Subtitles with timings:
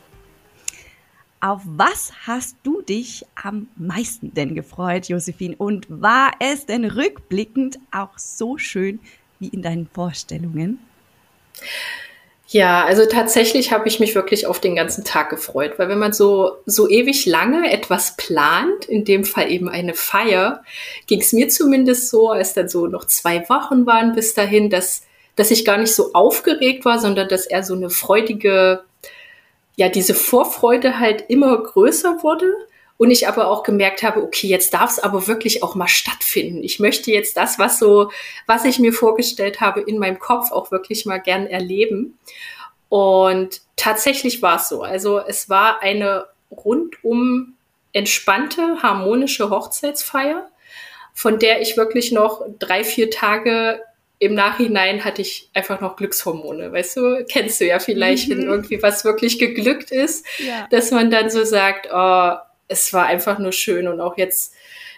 [1.41, 5.55] Auf was hast du dich am meisten denn gefreut, Josephine?
[5.55, 8.99] Und war es denn rückblickend auch so schön
[9.39, 10.79] wie in deinen Vorstellungen?
[12.51, 16.13] Ja, also tatsächlich habe ich mich wirklich auf den ganzen Tag gefreut, weil wenn man
[16.13, 20.63] so, so ewig lange etwas plant, in dem Fall eben eine Feier,
[21.05, 25.03] ging es mir zumindest so, als dann so noch zwei Wochen waren bis dahin, dass,
[25.35, 28.81] dass ich gar nicht so aufgeregt war, sondern dass er so eine freudige,
[29.75, 32.51] ja, diese Vorfreude halt immer größer wurde
[32.99, 36.61] und ich aber auch gemerkt habe, okay, jetzt darf es aber wirklich auch mal stattfinden.
[36.61, 38.11] Ich möchte jetzt das, was so,
[38.45, 42.19] was ich mir vorgestellt habe, in meinem Kopf auch wirklich mal gern erleben.
[42.89, 44.83] Und tatsächlich war es so.
[44.83, 47.53] Also es war eine rundum
[47.93, 50.49] entspannte, harmonische Hochzeitsfeier,
[51.13, 53.81] von der ich wirklich noch drei, vier Tage
[54.21, 58.31] im Nachhinein hatte ich einfach noch Glückshormone, weißt du, kennst du ja vielleicht, mhm.
[58.31, 60.67] wenn irgendwie was wirklich geglückt ist, ja.
[60.69, 62.33] dass man dann so sagt, oh,
[62.69, 64.53] es war einfach nur schön und auch jetzt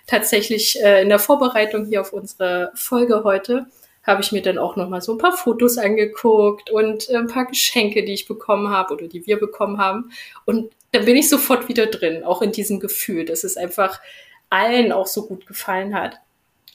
[0.06, 3.66] tatsächlich äh, in der Vorbereitung hier auf unsere Folge heute
[4.04, 7.28] habe ich mir dann auch noch mal so ein paar Fotos angeguckt und äh, ein
[7.28, 10.12] paar Geschenke, die ich bekommen habe oder die wir bekommen haben
[10.46, 14.02] und dann bin ich sofort wieder drin, auch in diesem Gefühl, dass es einfach
[14.50, 16.18] allen auch so gut gefallen hat.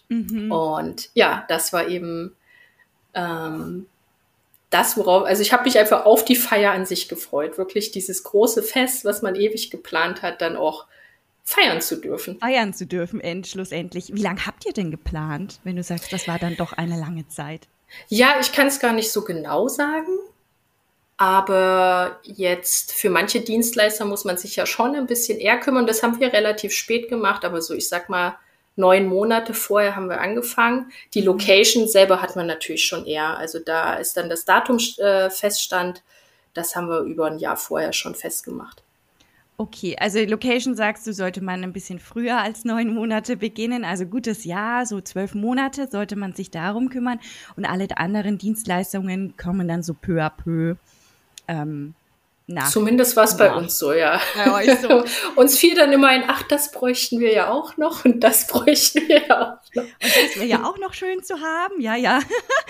[0.09, 0.51] Mhm.
[0.51, 2.35] Und ja, das war eben
[3.13, 3.87] ähm,
[4.71, 7.57] das, worauf, also ich habe mich einfach auf die Feier an sich gefreut.
[7.57, 10.87] Wirklich dieses große Fest, was man ewig geplant hat, dann auch
[11.45, 12.39] feiern zu dürfen.
[12.41, 14.13] Feiern zu dürfen, end, schlussendlich.
[14.13, 17.29] Wie lange habt ihr denn geplant, wenn du sagst, das war dann doch eine lange
[17.29, 17.69] Zeit?
[18.09, 20.19] Ja, ich kann es gar nicht so genau sagen.
[21.19, 25.87] Aber jetzt für manche Dienstleister muss man sich ja schon ein bisschen eher kümmern.
[25.87, 28.37] Das haben wir relativ spät gemacht, aber so, ich sag mal,
[28.77, 30.93] neun Monate vorher haben wir angefangen.
[31.15, 31.27] Die mhm.
[31.27, 33.37] Location selber hat man natürlich schon eher.
[33.37, 36.03] Also da ist dann das Datum äh, feststand.
[36.55, 38.83] Das haben wir über ein Jahr vorher schon festgemacht.
[39.59, 43.85] Okay, also Location sagst du, sollte man ein bisschen früher als neun Monate beginnen.
[43.85, 47.21] Also gutes Jahr, so zwölf Monate sollte man sich darum kümmern.
[47.57, 50.77] Und alle anderen Dienstleistungen kommen dann so peu à peu.
[51.49, 51.95] Ähm,
[52.47, 52.71] nach.
[52.71, 54.21] Zumindest war es bei uns so, ja.
[54.37, 55.05] ja so.
[55.37, 59.09] uns fiel dann immer ein, ach, das bräuchten wir ja auch noch und das bräuchten
[59.09, 59.83] wir ja auch noch.
[59.83, 62.21] Und das wäre ja auch noch schön zu haben, ja, ja.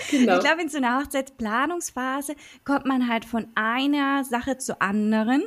[0.09, 0.35] Genau.
[0.35, 5.43] Ich glaube, in so einer Hochzeitsplanungsphase kommt man halt von einer Sache zur anderen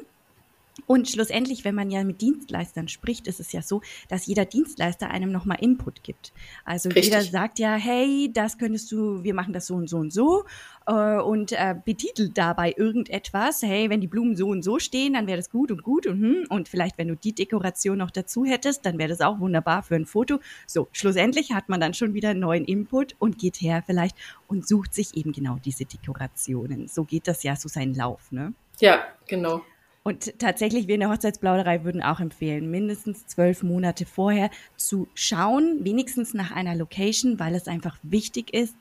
[0.87, 5.11] und schlussendlich, wenn man ja mit Dienstleistern spricht, ist es ja so, dass jeder Dienstleister
[5.11, 6.33] einem nochmal Input gibt.
[6.65, 7.07] Also Richtig.
[7.07, 10.45] jeder sagt ja, hey, das könntest du, wir machen das so und so und so
[10.87, 13.63] äh, und äh, betitelt dabei irgendetwas.
[13.63, 16.21] Hey, wenn die Blumen so und so stehen, dann wäre das gut und gut und
[16.21, 19.83] hm, und vielleicht, wenn du die Dekoration noch dazu hättest, dann wäre das auch wunderbar
[19.83, 20.41] für ein Foto.
[20.67, 24.17] So, schlussendlich hat man dann schon wieder einen neuen Input und geht her vielleicht
[24.49, 26.89] und sucht sich eben genau diese Dekorationen.
[26.89, 28.55] So geht das ja so seinen Lauf, ne?
[28.81, 29.63] Ja, genau.
[30.11, 35.85] Und tatsächlich, wir in der Hochzeitsplauderei würden auch empfehlen, mindestens zwölf Monate vorher zu schauen,
[35.85, 38.75] wenigstens nach einer Location, weil es einfach wichtig ist.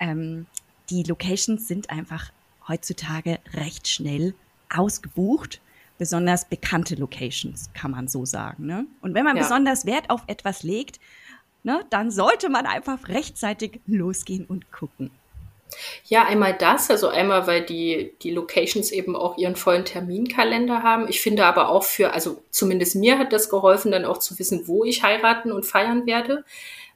[0.00, 0.44] Ähm,
[0.90, 2.30] die Locations sind einfach
[2.68, 4.34] heutzutage recht schnell
[4.68, 5.62] ausgebucht.
[5.96, 8.66] Besonders bekannte Locations, kann man so sagen.
[8.66, 8.84] Ne?
[9.00, 9.44] Und wenn man ja.
[9.44, 11.00] besonders Wert auf etwas legt,
[11.62, 15.10] ne, dann sollte man einfach rechtzeitig losgehen und gucken.
[16.04, 21.08] Ja, einmal das, also einmal, weil die, die Locations eben auch ihren vollen Terminkalender haben.
[21.08, 24.68] Ich finde aber auch für, also zumindest mir hat das geholfen, dann auch zu wissen,
[24.68, 26.44] wo ich heiraten und feiern werde,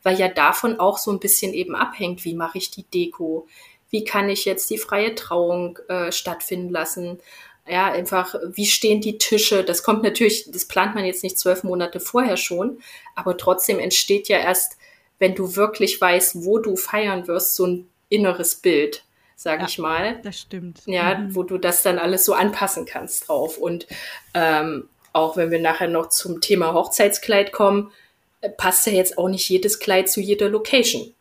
[0.03, 3.49] weil ja davon auch so ein bisschen eben abhängt, wie mache ich die Deko,
[3.91, 7.19] wie kann ich jetzt die freie Trauung äh, stattfinden lassen.
[7.67, 9.65] Ja, einfach, wie stehen die Tische?
[9.65, 12.81] Das kommt natürlich, das plant man jetzt nicht zwölf Monate vorher schon,
[13.15, 14.77] aber trotzdem entsteht ja erst,
[15.19, 19.05] wenn du wirklich weißt, wo du feiern wirst, so ein inneres Bild.
[19.37, 20.21] sage ja, ich mal.
[20.23, 20.83] Das stimmt.
[20.85, 21.35] Ja, mhm.
[21.35, 23.57] wo du das dann alles so anpassen kannst drauf.
[23.57, 23.87] Und
[24.35, 27.91] ähm, auch wenn wir nachher noch zum Thema Hochzeitskleid kommen,
[28.43, 31.15] äh, passt ja jetzt auch nicht jedes Kleid zu jeder Location.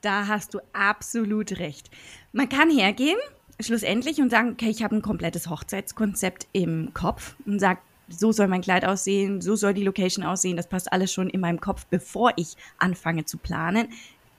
[0.00, 1.90] Da hast du absolut recht.
[2.32, 3.18] Man kann hergehen,
[3.58, 8.48] schlussendlich, und sagen, okay, ich habe ein komplettes Hochzeitskonzept im Kopf und sage, so soll
[8.48, 11.86] mein Kleid aussehen, so soll die Location aussehen, das passt alles schon in meinem Kopf,
[11.86, 13.88] bevor ich anfange zu planen.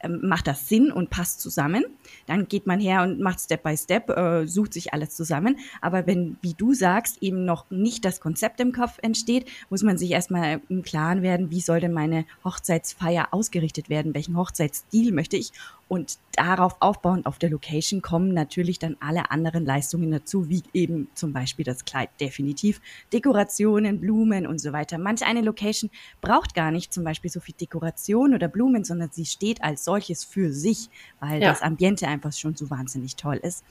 [0.05, 1.85] Ähm, macht das Sinn und passt zusammen.
[2.27, 5.57] Dann geht man her und macht Step by Step, äh, sucht sich alles zusammen.
[5.81, 9.97] Aber wenn, wie du sagst, eben noch nicht das Konzept im Kopf entsteht, muss man
[9.97, 15.37] sich erstmal im Klaren werden, wie soll denn meine Hochzeitsfeier ausgerichtet werden, welchen Hochzeitsstil möchte
[15.37, 15.51] ich
[15.87, 21.09] und darauf aufbauend auf der Location kommen natürlich dann alle anderen Leistungen dazu, wie eben
[21.13, 22.81] zum Beispiel das Kleid definitiv,
[23.13, 24.97] Dekorationen, Blumen und so weiter.
[24.97, 25.91] Manch eine Location
[26.21, 30.23] braucht gar nicht zum Beispiel so viel Dekoration oder Blumen, sondern sie steht als solches
[30.23, 30.89] für sich,
[31.19, 31.49] weil ja.
[31.49, 33.63] das Ambiente einfach schon so wahnsinnig toll ist.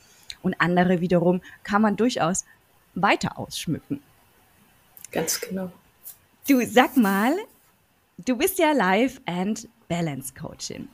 [0.42, 2.44] Und andere wiederum kann man durchaus
[2.94, 4.00] weiter ausschmücken.
[5.10, 5.72] Ganz genau.
[6.48, 7.34] Du sag mal,
[8.18, 10.88] du bist ja Life and Balance Coaching.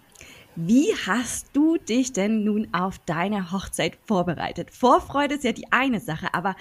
[0.56, 4.70] Wie hast du dich denn nun auf deine Hochzeit vorbereitet?
[4.72, 6.56] Vorfreude ist ja die eine Sache, aber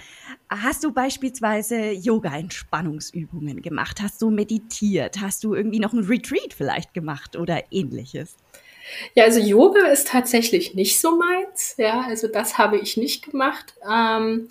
[0.48, 4.00] hast du beispielsweise Yoga-Entspannungsübungen gemacht?
[4.00, 5.20] Hast du meditiert?
[5.20, 8.36] Hast du irgendwie noch ein Retreat vielleicht gemacht oder ähnliches?
[9.14, 11.74] Ja, also Yoga ist tatsächlich nicht so meins.
[11.76, 13.74] Ja, also das habe ich nicht gemacht.
[13.90, 14.46] Ähm,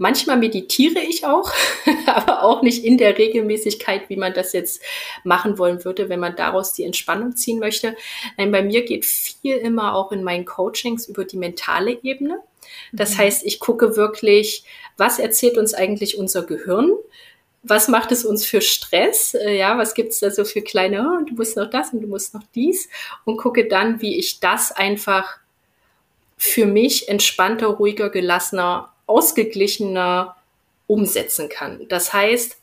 [0.00, 1.52] Manchmal meditiere ich auch,
[2.06, 4.80] aber auch nicht in der Regelmäßigkeit, wie man das jetzt
[5.24, 7.96] machen wollen würde, wenn man daraus die Entspannung ziehen möchte.
[8.36, 12.38] Nein, bei mir geht viel immer auch in meinen Coachings über die mentale Ebene.
[12.92, 13.18] Das mhm.
[13.18, 14.62] heißt, ich gucke wirklich,
[14.96, 16.92] was erzählt uns eigentlich unser Gehirn?
[17.64, 19.34] Was macht es uns für Stress?
[19.34, 22.02] Äh, ja, was gibt es da so für kleine, oh, du musst noch das und
[22.02, 22.88] du musst noch dies
[23.24, 25.38] und gucke dann, wie ich das einfach
[26.36, 30.36] für mich entspannter, ruhiger, gelassener ausgeglichener
[30.86, 31.86] umsetzen kann.
[31.88, 32.56] Das heißt,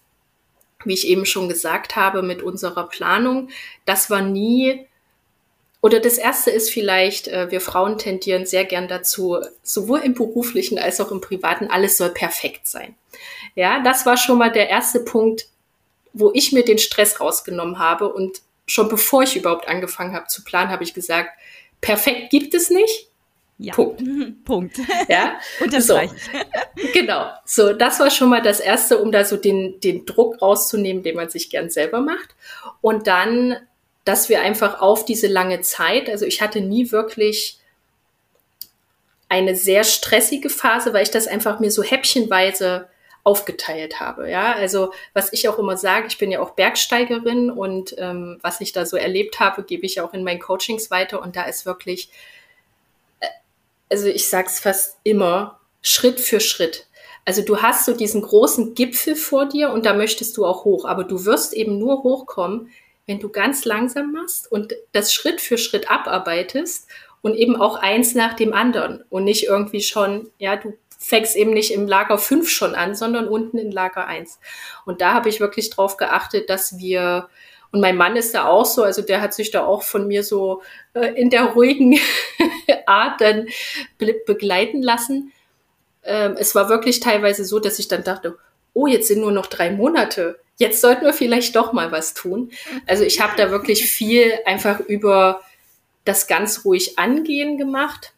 [0.83, 3.49] wie ich eben schon gesagt habe, mit unserer Planung,
[3.85, 4.87] das war nie,
[5.81, 10.79] oder das erste ist vielleicht, äh, wir Frauen tendieren sehr gern dazu, sowohl im beruflichen
[10.79, 12.95] als auch im privaten, alles soll perfekt sein.
[13.53, 15.47] Ja, das war schon mal der erste Punkt,
[16.13, 20.43] wo ich mir den Stress rausgenommen habe und schon bevor ich überhaupt angefangen habe zu
[20.43, 21.29] planen, habe ich gesagt,
[21.81, 23.09] perfekt gibt es nicht.
[23.57, 23.73] Ja.
[23.73, 24.03] Punkt.
[24.45, 24.77] Punkt.
[25.07, 25.39] Ja.
[25.61, 25.99] Und das so.
[26.93, 27.29] genau.
[27.45, 31.15] So, das war schon mal das erste, um da so den, den Druck rauszunehmen, den
[31.15, 32.35] man sich gern selber macht.
[32.81, 33.55] Und dann,
[34.03, 37.59] dass wir einfach auf diese lange Zeit, also ich hatte nie wirklich
[39.29, 42.89] eine sehr stressige Phase, weil ich das einfach mir so häppchenweise
[43.23, 44.29] aufgeteilt habe.
[44.29, 48.61] Ja, also was ich auch immer sage, ich bin ja auch Bergsteigerin und ähm, was
[48.61, 51.65] ich da so erlebt habe, gebe ich auch in meinen Coachings weiter und da ist
[51.65, 52.09] wirklich
[53.89, 56.87] also ich sag's fast immer, Schritt für Schritt.
[57.25, 60.85] Also du hast so diesen großen Gipfel vor dir und da möchtest du auch hoch,
[60.85, 62.69] aber du wirst eben nur hochkommen,
[63.07, 66.87] wenn du ganz langsam machst und das Schritt für Schritt abarbeitest
[67.21, 71.51] und eben auch eins nach dem anderen und nicht irgendwie schon, ja, du fängst eben
[71.51, 74.39] nicht im Lager 5 schon an, sondern unten in Lager 1.
[74.85, 77.29] Und da habe ich wirklich drauf geachtet, dass wir
[77.75, 80.23] und mein Mann ist da auch so, also der hat sich da auch von mir
[80.23, 80.61] so
[80.93, 81.99] äh, in der ruhigen
[82.85, 83.49] Art dann
[83.97, 85.33] be begleiten lassen.
[86.01, 88.37] Ähm, es war wirklich teilweise so, dass ich dann dachte,
[88.71, 90.39] oh, jetzt sind nur noch drei Monate.
[90.55, 92.49] Jetzt sollten wir vielleicht doch mal was tun.
[92.87, 95.41] Also ich habe da wirklich viel einfach über
[96.05, 98.13] das ganz ruhig angehen gemacht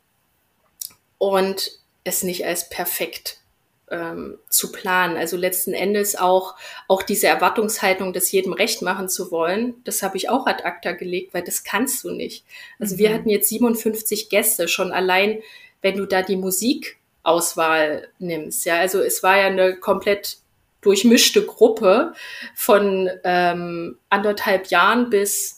[1.18, 1.72] und
[2.04, 3.40] es nicht als perfekt
[3.90, 5.18] ähm, zu planen.
[5.18, 6.56] Also letzten Endes auch,
[6.88, 10.92] auch diese Erwartungshaltung, das jedem recht machen zu wollen, das habe ich auch ad acta
[10.92, 12.46] gelegt, weil das kannst du nicht.
[12.80, 13.00] Also mhm.
[13.00, 15.40] wir hatten jetzt 57 Gäste, schon allein,
[15.82, 18.66] wenn du da die Musikauswahl nimmst.
[18.66, 20.38] Ja, also es war ja eine komplett
[20.82, 22.14] durchmischte Gruppe
[22.56, 25.57] von ähm, anderthalb Jahren bis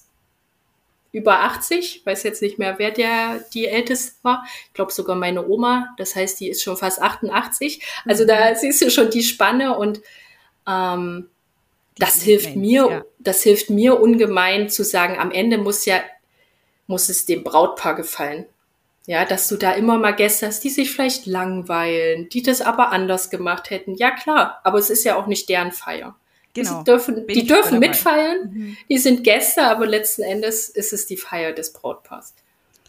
[1.12, 4.44] über 80, weiß jetzt nicht mehr, wer der die älteste war.
[4.68, 7.82] Ich glaube sogar meine Oma, das heißt, die ist schon fast 88.
[8.06, 8.56] Also da mhm.
[8.56, 10.02] siehst du schon die Spanne und
[10.68, 11.30] ähm,
[11.98, 13.06] das hilft mir, ja.
[13.20, 16.02] das hilft mir ungemein zu sagen, am Ende muss ja,
[16.88, 18.46] muss es dem Brautpaar gefallen.
[19.06, 22.92] Ja, dass du da immer mal Gäste hast, die sich vielleicht langweilen, die das aber
[22.92, 23.96] anders gemacht hätten.
[23.96, 26.16] Ja, klar, aber es ist ja auch nicht deren Feier.
[26.54, 26.80] Genau.
[26.80, 28.78] Die dürfen, die dürfen mitfeiern, mhm.
[28.90, 32.34] die sind Gäste, aber letzten Endes ist es die Feier des Brautpaars.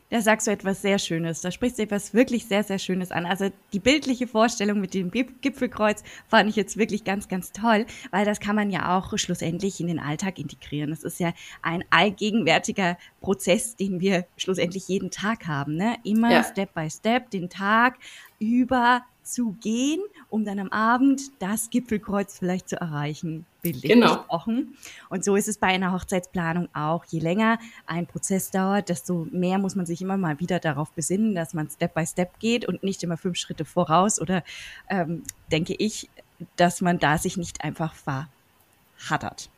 [0.09, 1.43] da sagst du etwas sehr Schönes.
[1.43, 3.27] Da sprichst du etwas wirklich sehr, sehr Schönes an.
[3.27, 8.25] Also die bildliche Vorstellung mit dem Gipfelkreuz fand ich jetzt wirklich ganz, ganz toll, weil
[8.25, 10.91] das kann man ja auch schlussendlich in den Alltag integrieren.
[10.91, 15.77] Das ist ja ein allgegenwärtiger Prozess, den wir schlussendlich jeden Tag haben.
[15.77, 15.97] Ne?
[16.03, 16.45] Immer ja.
[16.45, 17.99] Step by Step den Tag
[18.39, 24.17] über zu gehen, um dann am Abend das Gipfelkreuz vielleicht zu erreichen, bildlich genau.
[24.17, 24.77] gesprochen.
[25.09, 27.05] Und so ist es bei einer Hochzeitsplanung auch.
[27.07, 31.35] Je länger ein Prozess dauert, desto mehr muss man sich immer mal wieder darauf besinnen,
[31.35, 34.43] dass man Step by Step geht und nicht immer fünf Schritte voraus oder
[34.89, 36.09] ähm, denke ich,
[36.57, 39.51] dass man da sich nicht einfach verhattert.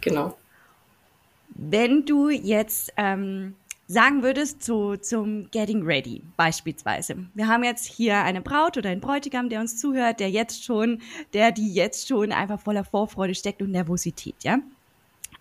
[0.00, 0.36] Genau.
[1.50, 3.54] Wenn du jetzt ähm,
[3.88, 7.16] sagen würdest zu, zum Getting Ready beispielsweise.
[7.34, 11.00] Wir haben jetzt hier eine Braut oder einen Bräutigam, der uns zuhört, der jetzt schon,
[11.32, 14.58] der die jetzt schon einfach voller Vorfreude steckt und Nervosität, ja?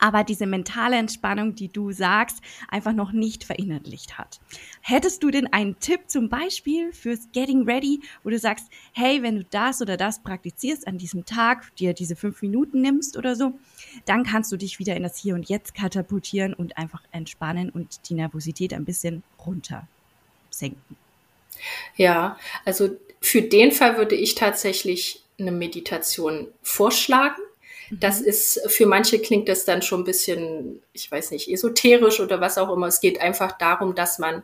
[0.06, 4.40] Aber diese mentale Entspannung, die du sagst, einfach noch nicht verinnerlicht hat.
[4.82, 9.38] Hättest du denn einen Tipp zum Beispiel fürs Getting Ready, wo du sagst, hey, wenn
[9.38, 13.54] du das oder das praktizierst an diesem Tag, dir diese fünf Minuten nimmst oder so,
[14.06, 18.08] dann kannst du dich wieder in das Hier und Jetzt katapultieren und einfach entspannen und
[18.08, 19.88] die Nervosität ein bisschen runter
[20.52, 20.98] senken.
[21.96, 27.42] Ja, also für den Fall würde ich tatsächlich eine Meditation vorschlagen.
[27.92, 28.28] Das mhm.
[28.28, 32.58] ist, für manche klingt das dann schon ein bisschen, ich weiß nicht, esoterisch oder was
[32.58, 32.88] auch immer.
[32.88, 34.44] Es geht einfach darum, dass man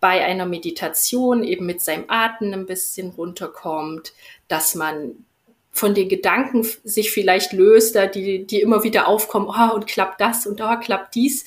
[0.00, 4.12] bei einer Meditation eben mit seinem Atem ein bisschen runterkommt,
[4.48, 5.24] dass man
[5.72, 10.20] von den Gedanken sich vielleicht löst, da die, die immer wieder aufkommen, oh, und klappt
[10.20, 11.44] das und oh, klappt dies.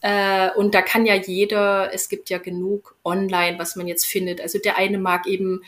[0.00, 4.40] Äh, und da kann ja jeder, es gibt ja genug online, was man jetzt findet.
[4.40, 5.62] Also der eine mag eben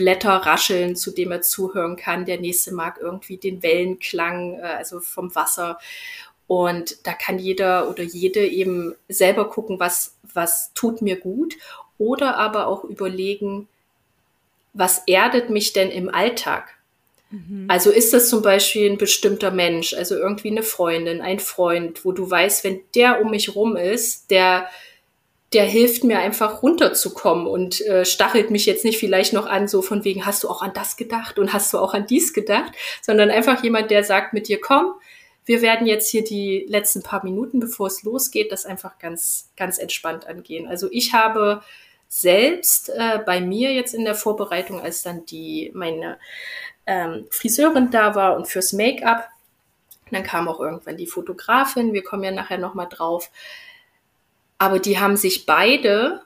[0.00, 2.24] Blätter rascheln, zu dem er zuhören kann.
[2.24, 5.78] Der nächste mag irgendwie den Wellenklang, äh, also vom Wasser.
[6.46, 11.54] Und da kann jeder oder jede eben selber gucken, was, was tut mir gut.
[11.98, 13.68] Oder aber auch überlegen,
[14.72, 16.76] was erdet mich denn im Alltag?
[17.28, 17.66] Mhm.
[17.68, 22.12] Also ist das zum Beispiel ein bestimmter Mensch, also irgendwie eine Freundin, ein Freund, wo
[22.12, 24.66] du weißt, wenn der um mich rum ist, der
[25.52, 29.82] der hilft mir einfach runterzukommen und äh, stachelt mich jetzt nicht vielleicht noch an, so
[29.82, 32.72] von wegen, hast du auch an das gedacht und hast du auch an dies gedacht,
[33.02, 34.92] sondern einfach jemand, der sagt mit dir, komm,
[35.44, 39.78] wir werden jetzt hier die letzten paar Minuten, bevor es losgeht, das einfach ganz, ganz
[39.78, 40.68] entspannt angehen.
[40.68, 41.62] Also ich habe
[42.06, 46.18] selbst äh, bei mir jetzt in der Vorbereitung, als dann die meine
[46.86, 49.28] ähm, Friseurin da war und fürs Make-up,
[50.12, 53.30] dann kam auch irgendwann die Fotografin, wir kommen ja nachher nochmal drauf,
[54.60, 56.20] aber die haben sich beide,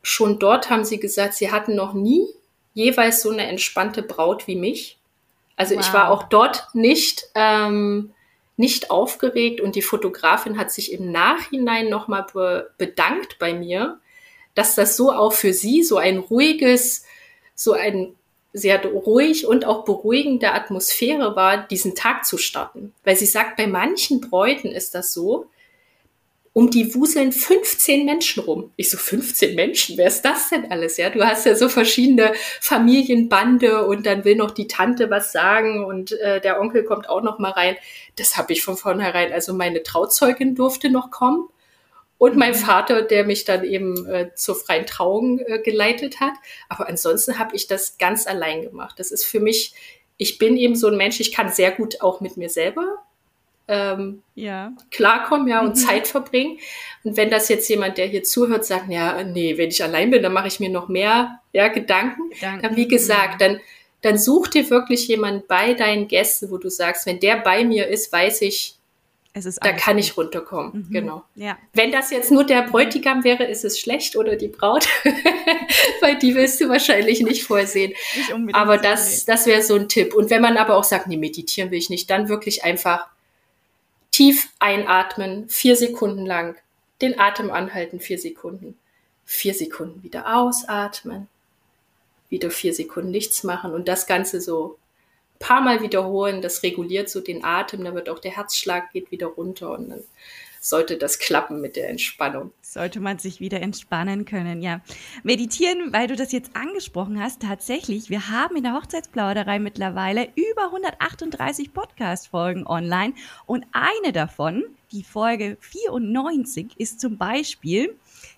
[0.00, 2.24] schon dort haben sie gesagt, sie hatten noch nie
[2.72, 4.96] jeweils so eine entspannte Braut wie mich.
[5.56, 5.80] Also wow.
[5.84, 8.12] ich war auch dort nicht, ähm,
[8.56, 13.98] nicht aufgeregt und die Fotografin hat sich im Nachhinein nochmal be bedankt bei mir,
[14.54, 17.04] dass das so auch für sie so ein ruhiges,
[17.56, 18.14] so ein
[18.52, 22.94] sie hat ruhig und auch beruhigende Atmosphäre war, diesen Tag zu starten.
[23.02, 25.46] Weil sie sagt, bei manchen Bräuten ist das so,
[26.54, 28.72] um die wuseln 15 Menschen rum.
[28.76, 30.98] Ich so, 15 Menschen, wer ist das denn alles?
[30.98, 35.84] Ja, du hast ja so verschiedene Familienbande und dann will noch die Tante was sagen
[35.84, 37.76] und äh, der Onkel kommt auch noch mal rein.
[38.16, 39.32] Das habe ich von vornherein.
[39.32, 41.48] Also meine Trauzeugin durfte noch kommen
[42.18, 42.56] und mein mhm.
[42.56, 46.34] Vater, der mich dann eben äh, zur freien Trauung äh, geleitet hat.
[46.68, 48.98] Aber ansonsten habe ich das ganz allein gemacht.
[48.98, 49.74] Das ist für mich,
[50.18, 53.01] ich bin eben so ein Mensch, ich kann sehr gut auch mit mir selber
[53.68, 54.72] ähm, ja.
[54.90, 55.74] klarkommen, ja, und mhm.
[55.74, 56.58] Zeit verbringen.
[57.04, 60.22] Und wenn das jetzt jemand, der hier zuhört, sagt, ja, nee, wenn ich allein bin,
[60.22, 62.30] dann mache ich mir noch mehr ja, Gedanken.
[62.30, 62.62] Gedanken.
[62.62, 63.60] Dann, wie gesagt, dann,
[64.02, 67.88] dann such dir wirklich jemanden bei deinen Gästen, wo du sagst, wenn der bei mir
[67.88, 68.76] ist, weiß ich,
[69.34, 70.88] da kann ich runterkommen.
[70.88, 70.92] Mhm.
[70.92, 71.24] Genau.
[71.36, 71.56] Ja.
[71.72, 74.86] Wenn das jetzt nur der Bräutigam wäre, ist es schlecht oder die Braut,
[76.02, 77.94] weil die willst du wahrscheinlich nicht vorsehen.
[78.36, 80.14] Nicht aber das, das wäre so ein Tipp.
[80.14, 83.06] Und wenn man aber auch sagt, nee, meditieren will ich nicht, dann wirklich einfach
[84.12, 86.56] Tief einatmen, vier Sekunden lang.
[87.00, 88.78] Den Atem anhalten, vier Sekunden.
[89.24, 91.28] Vier Sekunden wieder ausatmen.
[92.28, 94.78] Wieder vier Sekunden nichts machen und das Ganze so
[95.34, 96.42] ein paar Mal wiederholen.
[96.42, 100.04] Das reguliert so den Atem, dann wird auch der Herzschlag geht wieder runter und dann
[100.60, 102.52] sollte das klappen mit der Entspannung.
[102.72, 104.80] Sollte man sich wieder entspannen können, ja.
[105.24, 110.64] Meditieren, weil du das jetzt angesprochen hast, tatsächlich, wir haben in der Hochzeitsplauderei mittlerweile über
[110.64, 113.12] 138 Podcast-Folgen online
[113.44, 117.94] und eine davon, die Folge 94, ist zum Beispiel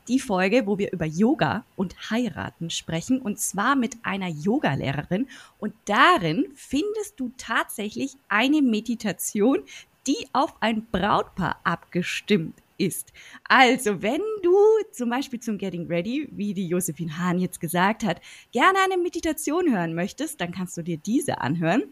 [0.09, 5.29] die Folge, wo wir über Yoga und Heiraten sprechen und zwar mit einer Yogalehrerin
[5.61, 9.63] und darin findest du tatsächlich eine Meditation,
[10.09, 13.13] die auf ein Brautpaar abgestimmt ist.
[13.49, 14.57] Also, wenn du
[14.93, 18.21] zum Beispiel zum Getting Ready, wie die Josephine Hahn jetzt gesagt hat,
[18.53, 21.85] gerne eine Meditation hören möchtest, dann kannst du dir diese anhören.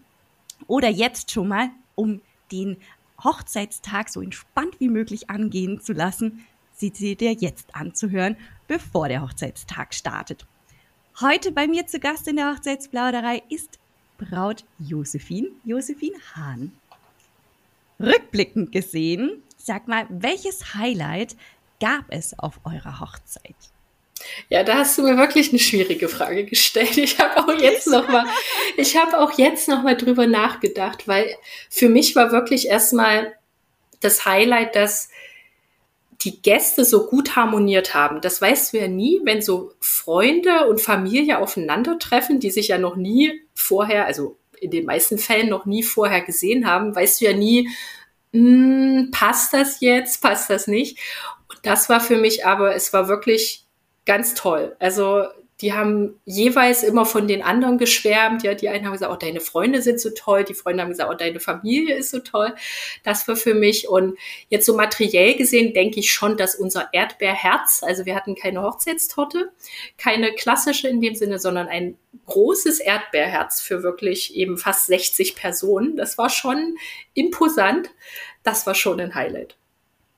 [0.67, 2.21] Oder jetzt schon mal, um
[2.51, 2.77] den
[3.23, 6.45] Hochzeitstag so entspannt wie möglich angehen zu lassen,
[6.91, 8.37] sie dir jetzt anzuhören,
[8.67, 10.47] bevor der Hochzeitstag startet.
[11.21, 13.79] Heute bei mir zu Gast in der Hochzeitsplauderei ist
[14.19, 16.73] Braut Josephine, Josephine Hahn.
[18.01, 21.37] Rückblickend gesehen, sag mal, welches Highlight
[21.81, 23.55] gab es auf eurer Hochzeit?
[24.49, 26.97] Ja, da hast du mir wirklich eine schwierige Frage gestellt.
[26.97, 28.25] Ich habe auch jetzt noch mal,
[28.77, 31.35] ich habe auch jetzt noch drüber nachgedacht, weil
[31.69, 33.35] für mich war wirklich erstmal
[34.01, 35.09] das Highlight, dass
[36.21, 38.21] die Gäste so gut harmoniert haben.
[38.21, 42.95] Das weißt du ja nie, wenn so Freunde und Familie aufeinandertreffen, die sich ja noch
[42.95, 47.33] nie vorher, also in den meisten Fällen noch nie vorher gesehen haben, weißt du ja
[47.33, 47.69] nie,
[48.33, 50.99] mh, hm, passt das jetzt, passt das nicht.
[51.49, 53.67] Und das war für mich aber, es war wirklich
[54.07, 54.77] ganz toll.
[54.81, 55.27] Also
[55.63, 58.43] die haben jeweils immer von den anderen geschwärmt.
[58.43, 60.43] Ja, die einen haben gesagt, oh, deine Freunde sind so toll.
[60.43, 62.55] Die Freunde haben gesagt, oh, deine Familie ist so toll.
[63.05, 63.89] Das war für mich.
[63.89, 68.63] Und jetzt so materiell gesehen denke ich schon, dass unser Erdbeerherz, also wir hatten keine
[68.63, 69.53] Hochzeitstorte,
[69.99, 75.97] keine klassische in dem Sinne, sondern ein großes Erdbeerherz für wirklich eben fast 60 Personen.
[75.97, 76.77] Das war schon
[77.15, 77.91] imposant.
[78.43, 79.57] Das war schon ein Highlight.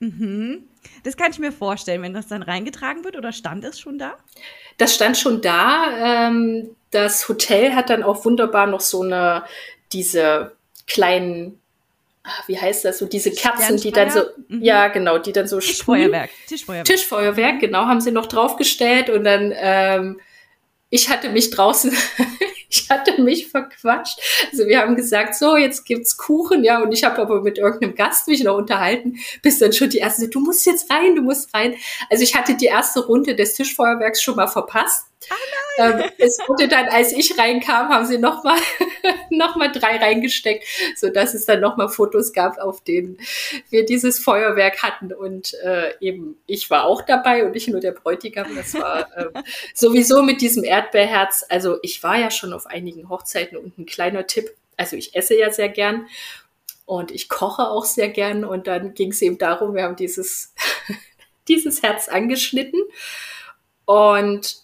[0.01, 0.65] Mhm.
[1.03, 4.15] Das kann ich mir vorstellen, wenn das dann reingetragen wird oder stand es schon da?
[4.79, 6.29] Das stand schon da.
[6.29, 9.45] Ähm, das Hotel hat dann auch wunderbar noch so eine,
[9.93, 10.53] diese
[10.87, 11.61] kleinen,
[12.25, 14.63] ah, wie heißt das, so diese Kerzen, die dann so, mhm.
[14.63, 16.31] ja genau, die dann so Tischfeuerwerk.
[16.47, 16.87] Tischfeuerwerk.
[16.87, 20.21] Tischfeuerwerk, genau, haben sie noch draufgestellt und dann, ähm,
[20.91, 21.93] ich hatte mich draußen
[22.85, 24.19] ich hatte mich verquatscht.
[24.51, 27.95] Also wir haben gesagt, so, jetzt gibt's Kuchen, ja, und ich habe aber mit irgendeinem
[27.95, 31.55] Gast mich noch unterhalten, bis dann schon die erste, du musst jetzt rein, du musst
[31.55, 31.75] rein.
[32.11, 35.07] Also ich hatte die erste Runde des Tischfeuerwerks schon mal verpasst.
[35.77, 38.59] Ähm, es wurde dann, als ich reinkam, haben sie nochmal
[39.31, 40.65] noch mal drei reingesteckt,
[40.97, 43.19] so dass es dann nochmal Fotos gab, auf denen
[43.71, 45.13] wir dieses Feuerwerk hatten.
[45.13, 48.55] Und äh, eben, ich war auch dabei und nicht nur der Bräutigam.
[48.55, 49.43] Das war ähm,
[49.75, 51.45] sowieso mit diesem Erdbeerherz.
[51.49, 54.55] Also ich war ja schon auf einigen Hochzeiten und ein kleiner Tipp.
[54.77, 56.07] Also ich esse ja sehr gern
[56.87, 58.45] und ich koche auch sehr gern.
[58.45, 60.55] Und dann ging es eben darum, wir haben dieses,
[61.49, 62.81] dieses Herz angeschnitten.
[63.87, 64.64] Und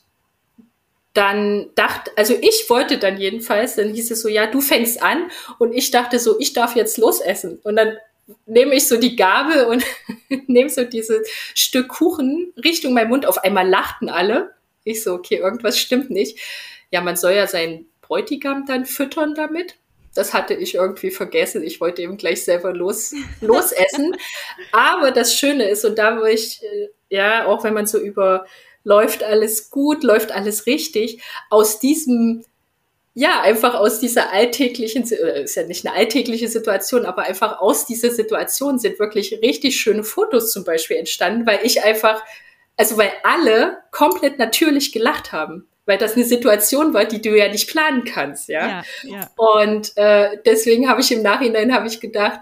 [1.21, 5.31] dann dachte, also ich wollte dann jedenfalls, dann hieß es so, ja, du fängst an
[5.59, 7.61] und ich dachte so, ich darf jetzt losessen.
[7.63, 7.99] Und dann
[8.47, 9.85] nehme ich so die Gabel und
[10.47, 13.27] nehme so dieses Stück Kuchen Richtung mein Mund.
[13.27, 14.55] Auf einmal lachten alle.
[14.83, 16.39] Ich so, okay, irgendwas stimmt nicht.
[16.91, 19.77] Ja, man soll ja seinen Bräutigam dann füttern damit.
[20.15, 21.63] Das hatte ich irgendwie vergessen.
[21.63, 24.17] Ich wollte eben gleich selber los, losessen.
[24.73, 28.47] Aber das Schöne ist, und da wo ich, äh, ja, auch wenn man so über
[28.85, 32.45] läuft alles gut, läuft alles richtig, aus diesem
[33.14, 38.11] ja, einfach aus dieser alltäglichen, ist ja nicht eine alltägliche Situation, aber einfach aus dieser
[38.11, 42.23] Situation sind wirklich richtig schöne Fotos zum Beispiel entstanden, weil ich einfach,
[42.77, 47.49] also weil alle komplett natürlich gelacht haben, weil das eine Situation war, die du ja
[47.49, 48.69] nicht planen kannst, ja.
[48.69, 49.31] ja, ja.
[49.37, 52.40] Und äh, deswegen habe ich im Nachhinein habe ich gedacht,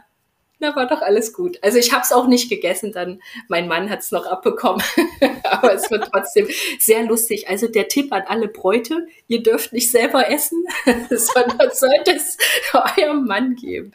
[0.61, 1.59] na, war doch alles gut.
[1.63, 4.83] Also ich habe es auch nicht gegessen, dann mein Mann hat es noch abbekommen.
[5.45, 7.49] Aber es wird trotzdem sehr lustig.
[7.49, 10.65] Also der Tipp an alle Bräute, ihr dürft nicht selber essen,
[11.11, 12.37] sondern sollte es
[12.75, 13.93] eurem Mann geben.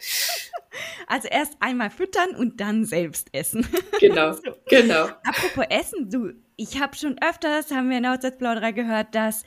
[1.08, 3.68] Also erst einmal füttern und dann selbst essen.
[4.00, 4.42] Genau, so.
[4.68, 5.06] genau.
[5.24, 9.44] Apropos Essen, du, ich habe schon öfters, haben wir in der Hochzeitsplauderei gehört, dass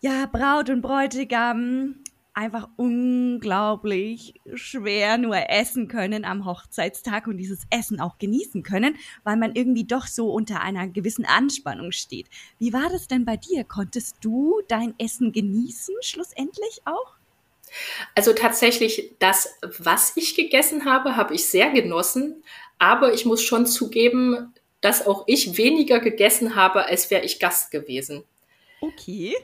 [0.00, 1.96] ja Braut und Bräutigam
[2.36, 9.38] einfach unglaublich schwer nur essen können am Hochzeitstag und dieses Essen auch genießen können, weil
[9.38, 12.26] man irgendwie doch so unter einer gewissen Anspannung steht.
[12.58, 13.64] Wie war das denn bei dir?
[13.64, 17.14] Konntest du dein Essen genießen schlussendlich auch?
[18.14, 22.44] Also tatsächlich, das, was ich gegessen habe, habe ich sehr genossen.
[22.78, 27.70] Aber ich muss schon zugeben, dass auch ich weniger gegessen habe, als wäre ich Gast
[27.70, 28.24] gewesen.
[28.82, 29.34] Okay.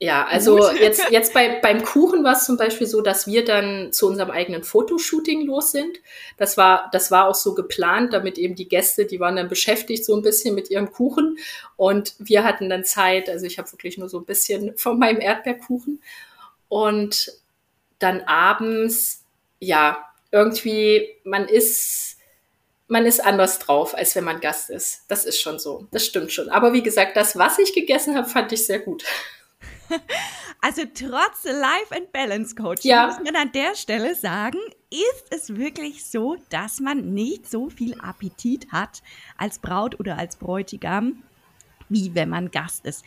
[0.00, 3.92] Ja, also jetzt, jetzt bei, beim Kuchen war es zum Beispiel so, dass wir dann
[3.92, 5.98] zu unserem eigenen Fotoshooting los sind.
[6.36, 10.04] Das war, das war auch so geplant, damit eben die Gäste, die waren dann beschäftigt
[10.04, 11.36] so ein bisschen mit ihrem Kuchen
[11.76, 15.20] und wir hatten dann Zeit, also ich habe wirklich nur so ein bisschen von meinem
[15.20, 16.00] Erdbeerkuchen
[16.68, 17.32] und
[17.98, 19.24] dann abends,
[19.58, 22.18] ja, irgendwie, man ist,
[22.86, 25.02] man ist anders drauf, als wenn man Gast ist.
[25.08, 25.86] Das ist schon so.
[25.90, 26.48] Das stimmt schon.
[26.50, 29.04] Aber wie gesagt, das, was ich gegessen habe, fand ich sehr gut.
[30.60, 33.06] Also trotz Life and Balance Coaching ja.
[33.06, 34.58] muss man an der Stelle sagen,
[34.90, 39.02] ist es wirklich so, dass man nicht so viel Appetit hat
[39.36, 41.22] als Braut oder als Bräutigam,
[41.88, 43.04] wie wenn man Gast ist.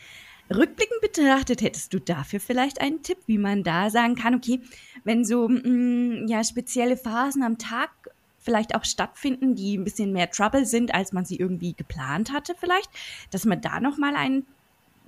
[0.50, 4.60] Rückblickend betrachtet, hättest du dafür vielleicht einen Tipp, wie man da sagen kann, okay,
[5.04, 7.90] wenn so mh, mm, ja spezielle Phasen am Tag
[8.38, 12.54] vielleicht auch stattfinden, die ein bisschen mehr Trouble sind, als man sie irgendwie geplant hatte,
[12.58, 12.90] vielleicht,
[13.30, 14.46] dass man da noch mal einen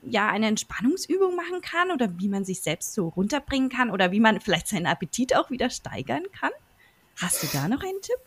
[0.07, 4.21] ja eine Entspannungsübung machen kann oder wie man sich selbst so runterbringen kann oder wie
[4.21, 6.53] man vielleicht seinen Appetit auch wieder steigern kann?
[7.21, 8.19] Hast du da noch einen Tipp?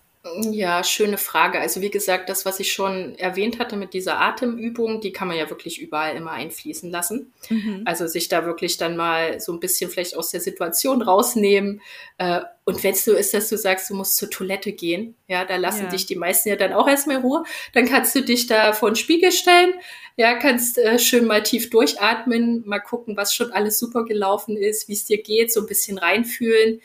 [0.51, 1.59] Ja, schöne Frage.
[1.59, 5.37] Also wie gesagt, das, was ich schon erwähnt hatte mit dieser Atemübung, die kann man
[5.37, 7.33] ja wirklich überall immer einfließen lassen.
[7.49, 7.83] Mhm.
[7.85, 11.81] Also sich da wirklich dann mal so ein bisschen vielleicht aus der Situation rausnehmen.
[12.17, 15.45] Äh, und wenn es so ist, dass du sagst, du musst zur Toilette gehen, ja,
[15.45, 15.89] da lassen ja.
[15.89, 17.43] dich die meisten ja dann auch erstmal in Ruhe.
[17.73, 19.73] Dann kannst du dich da vor den Spiegel stellen,
[20.17, 24.87] ja, kannst äh, schön mal tief durchatmen, mal gucken, was schon alles super gelaufen ist,
[24.87, 26.81] wie es dir geht, so ein bisschen reinfühlen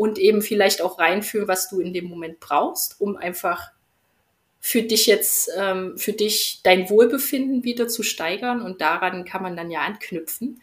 [0.00, 3.70] und eben vielleicht auch reinfühlen, was du in dem Moment brauchst, um einfach
[4.58, 9.58] für dich jetzt, ähm, für dich dein Wohlbefinden wieder zu steigern und daran kann man
[9.58, 10.62] dann ja anknüpfen.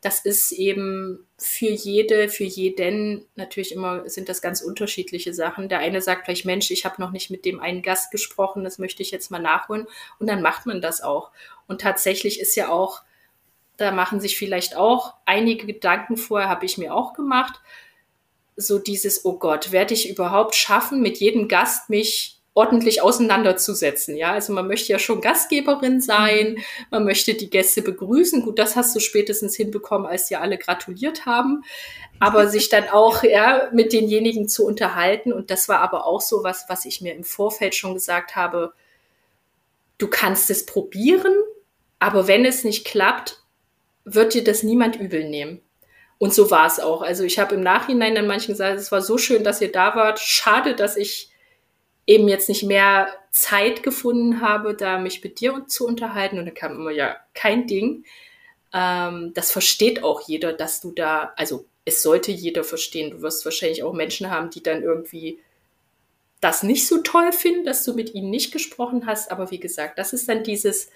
[0.00, 5.68] Das ist eben für jede, für jeden natürlich immer sind das ganz unterschiedliche Sachen.
[5.68, 8.78] Der eine sagt vielleicht, Mensch, ich habe noch nicht mit dem einen Gast gesprochen, das
[8.78, 9.88] möchte ich jetzt mal nachholen
[10.20, 11.32] und dann macht man das auch.
[11.66, 13.02] Und tatsächlich ist ja auch,
[13.76, 17.60] da machen sich vielleicht auch einige Gedanken vorher, habe ich mir auch gemacht
[18.60, 24.16] so dieses, oh Gott, werde ich überhaupt schaffen, mit jedem Gast mich ordentlich auseinanderzusetzen.
[24.16, 26.62] Ja, also man möchte ja schon Gastgeberin sein, mhm.
[26.90, 28.42] man möchte die Gäste begrüßen.
[28.42, 31.62] Gut, das hast du spätestens hinbekommen, als dir alle gratuliert haben.
[32.18, 36.42] Aber sich dann auch ja mit denjenigen zu unterhalten und das war aber auch so
[36.42, 38.72] was, was ich mir im Vorfeld schon gesagt habe.
[39.98, 41.34] Du kannst es probieren,
[42.00, 43.40] aber wenn es nicht klappt,
[44.04, 45.60] wird dir das niemand übel nehmen.
[46.18, 47.02] Und so war es auch.
[47.02, 49.94] Also ich habe im Nachhinein dann manchen gesagt, es war so schön, dass ihr da
[49.94, 50.18] wart.
[50.18, 51.30] Schade, dass ich
[52.06, 56.38] eben jetzt nicht mehr Zeit gefunden habe, da mich mit dir zu unterhalten.
[56.38, 58.04] Und dann kam immer, ja, kein Ding.
[58.72, 63.10] Ähm, das versteht auch jeder, dass du da, also es sollte jeder verstehen.
[63.10, 65.38] Du wirst wahrscheinlich auch Menschen haben, die dann irgendwie
[66.40, 69.30] das nicht so toll finden, dass du mit ihnen nicht gesprochen hast.
[69.30, 70.90] Aber wie gesagt, das ist dann dieses,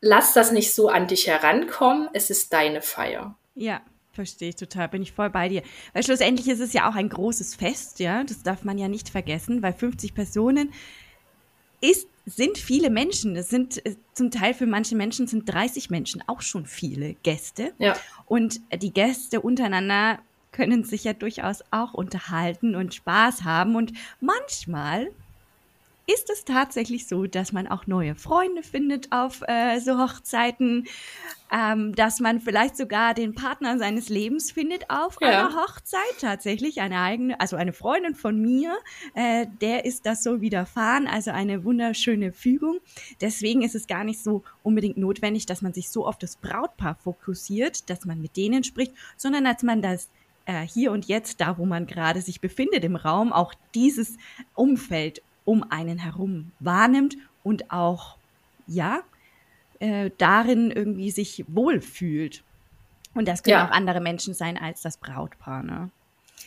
[0.00, 2.08] lass das nicht so an dich herankommen.
[2.12, 3.36] Es ist deine Feier.
[3.56, 3.80] Ja,
[4.12, 5.62] verstehe ich total, bin ich voll bei dir.
[5.92, 9.08] Weil schlussendlich ist es ja auch ein großes Fest, ja, das darf man ja nicht
[9.08, 10.72] vergessen, weil 50 Personen
[11.80, 13.34] ist, sind viele Menschen.
[13.34, 17.72] Das sind äh, zum Teil für manche Menschen sind 30 Menschen auch schon viele Gäste.
[17.78, 17.96] Ja.
[18.26, 20.18] Und die Gäste untereinander
[20.52, 23.76] können sich ja durchaus auch unterhalten und Spaß haben.
[23.76, 25.10] Und manchmal
[26.06, 30.86] ist es tatsächlich so, dass man auch neue Freunde findet auf äh, so Hochzeiten,
[31.52, 35.28] ähm, dass man vielleicht sogar den Partner seines Lebens findet auf ja.
[35.28, 36.00] einer Hochzeit.
[36.20, 38.76] Tatsächlich eine eigene, also eine Freundin von mir,
[39.14, 42.78] äh, der ist das so widerfahren, also eine wunderschöne Fügung.
[43.20, 46.94] Deswegen ist es gar nicht so unbedingt notwendig, dass man sich so auf das Brautpaar
[46.94, 50.08] fokussiert, dass man mit denen spricht, sondern dass man das
[50.44, 54.16] äh, hier und jetzt, da wo man gerade sich befindet im Raum, auch dieses
[54.54, 58.18] Umfeld um einen herum wahrnimmt und auch,
[58.66, 59.00] ja,
[59.78, 62.42] äh, darin irgendwie sich wohlfühlt.
[63.14, 63.66] Und das können ja.
[63.66, 65.62] auch andere Menschen sein als das Brautpaar.
[65.62, 65.90] Ne?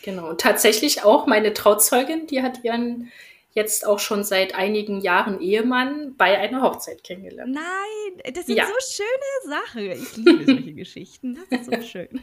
[0.02, 0.30] Genau.
[0.30, 3.10] Und tatsächlich auch meine Trauzeugin, die hat ihren
[3.52, 7.52] jetzt auch schon seit einigen Jahren Ehemann bei einer Hochzeit kennengelernt.
[7.52, 8.66] Nein, das sind ja.
[8.66, 9.90] so schöne Sachen.
[9.90, 11.38] Ich liebe solche Geschichten.
[11.50, 12.08] Das ist so schön.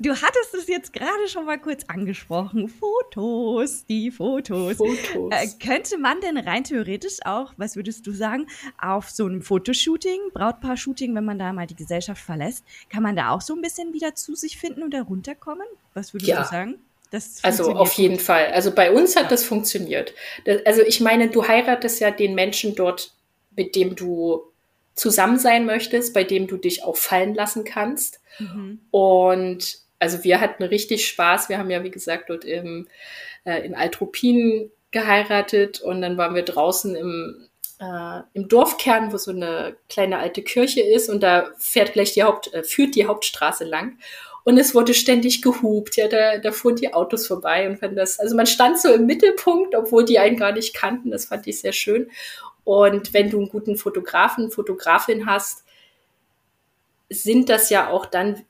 [0.00, 2.68] Du hattest es jetzt gerade schon mal kurz angesprochen.
[2.68, 4.78] Fotos, die Fotos.
[4.78, 5.30] Fotos.
[5.30, 8.46] Äh, könnte man denn rein theoretisch auch, was würdest du sagen,
[8.80, 13.30] auf so einem Fotoshooting, Brautpaar-Shooting, wenn man da mal die Gesellschaft verlässt, kann man da
[13.30, 15.66] auch so ein bisschen wieder zu sich finden und herunterkommen?
[15.92, 16.42] Was würdest ja.
[16.42, 16.78] du sagen?
[17.42, 18.22] Also auf jeden gut.
[18.22, 18.46] Fall.
[18.52, 19.28] Also bei uns hat ja.
[19.30, 20.14] das funktioniert.
[20.44, 23.12] Das, also ich meine, du heiratest ja den Menschen dort,
[23.56, 24.44] mit dem du
[24.94, 28.20] zusammen sein möchtest, bei dem du dich auch fallen lassen kannst.
[28.38, 28.80] Mhm.
[28.90, 31.48] Und also wir hatten richtig Spaß.
[31.48, 32.88] Wir haben ja, wie gesagt, dort im,
[33.44, 37.48] äh, in Altruppin geheiratet und dann waren wir draußen im,
[37.80, 42.22] äh, im Dorfkern, wo so eine kleine alte Kirche ist und da fährt gleich die
[42.22, 43.98] Haupt, äh, führt die Hauptstraße lang.
[44.44, 48.20] Und es wurde ständig gehupt, ja, da, da fuhren die Autos vorbei und fand das,
[48.20, 51.60] also man stand so im Mittelpunkt, obwohl die einen gar nicht kannten, das fand ich
[51.60, 52.10] sehr schön.
[52.62, 55.64] Und wenn du einen guten Fotografen, Fotografin hast,
[57.08, 58.44] sind das ja auch dann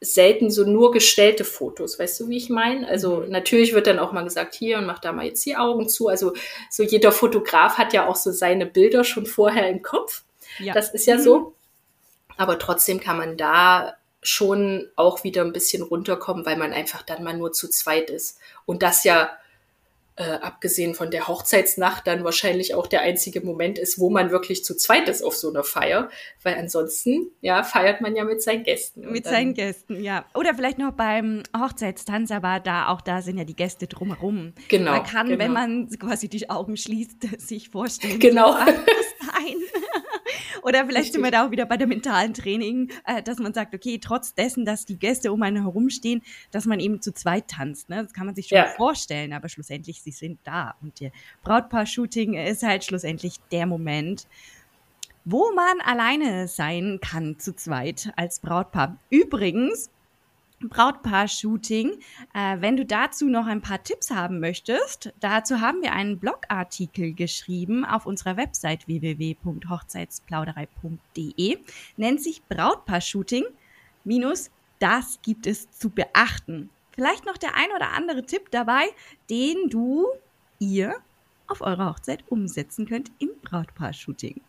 [0.00, 2.86] selten so nur gestellte Fotos, weißt du, wie ich meine?
[2.86, 3.30] Also mhm.
[3.30, 6.08] natürlich wird dann auch mal gesagt, hier und mach da mal jetzt die Augen zu.
[6.08, 6.34] Also
[6.70, 10.22] so jeder Fotograf hat ja auch so seine Bilder schon vorher im Kopf.
[10.58, 10.74] Ja.
[10.74, 11.22] Das ist ja mhm.
[11.22, 11.54] so.
[12.36, 13.94] Aber trotzdem kann man da
[14.26, 18.38] schon auch wieder ein bisschen runterkommen, weil man einfach dann mal nur zu zweit ist.
[18.64, 19.30] Und das ja
[20.16, 24.64] äh, abgesehen von der Hochzeitsnacht dann wahrscheinlich auch der einzige Moment ist, wo man wirklich
[24.64, 26.08] zu zweit ist auf so einer Feier,
[26.42, 29.12] weil ansonsten ja feiert man ja mit seinen Gästen.
[29.12, 30.24] Mit seinen Gästen, ja.
[30.34, 34.54] Oder vielleicht noch beim Hochzeitstanz, aber da auch da sind ja die Gäste drumherum.
[34.68, 34.92] Genau.
[34.92, 35.44] Man kann, genau.
[35.44, 38.52] wenn man quasi die Augen schließt, sich vorstellen, genau.
[38.54, 39.56] sein.
[40.62, 43.74] Oder vielleicht sind wir da auch wieder bei dem mentalen Training, äh, dass man sagt,
[43.74, 47.88] okay, trotz dessen, dass die Gäste um einen herumstehen, dass man eben zu zweit tanzt.
[47.88, 48.02] Ne?
[48.02, 48.66] Das kann man sich schon ja.
[48.66, 50.74] vorstellen, aber schlussendlich, sie sind da.
[50.82, 51.12] Und der
[51.42, 54.26] Brautpaar-Shooting ist halt schlussendlich der Moment,
[55.24, 58.96] wo man alleine sein kann zu zweit als Brautpaar.
[59.10, 59.90] Übrigens,
[60.60, 61.98] Brautpaar-Shooting.
[62.34, 67.12] Äh, wenn du dazu noch ein paar Tipps haben möchtest, dazu haben wir einen Blogartikel
[67.12, 71.58] geschrieben auf unserer Website www.hochzeitsplauderei.de.
[71.96, 73.44] Nennt sich Brautpaar-Shooting
[74.04, 76.70] minus das gibt es zu beachten.
[76.92, 78.86] Vielleicht noch der ein oder andere Tipp dabei,
[79.30, 80.06] den du,
[80.58, 80.96] ihr
[81.46, 84.40] auf eurer Hochzeit umsetzen könnt im Brautpaar-Shooting.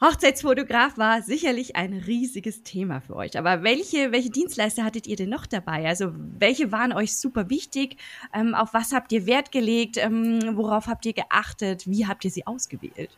[0.00, 3.36] Hochzeitsfotograf war sicherlich ein riesiges Thema für euch.
[3.36, 5.86] Aber welche, welche Dienstleister hattet ihr denn noch dabei?
[5.88, 7.96] Also welche waren euch super wichtig?
[8.32, 9.96] Ähm, auf was habt ihr Wert gelegt?
[9.96, 11.88] Ähm, worauf habt ihr geachtet?
[11.88, 13.10] Wie habt ihr sie ausgewählt?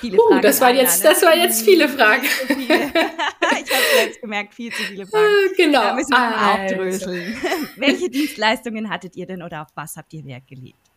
[0.00, 1.10] Viele uh, Fragen das, waren jetzt, ne?
[1.10, 2.24] das waren jetzt viele Fragen.
[2.48, 5.24] ich habe jetzt gemerkt, viel zu viele Fragen.
[5.56, 5.82] Genau.
[5.82, 6.74] Da müssen wir also.
[6.74, 7.36] aufdröseln.
[7.76, 10.89] welche Dienstleistungen hattet ihr denn oder auf was habt ihr Wert gelegt?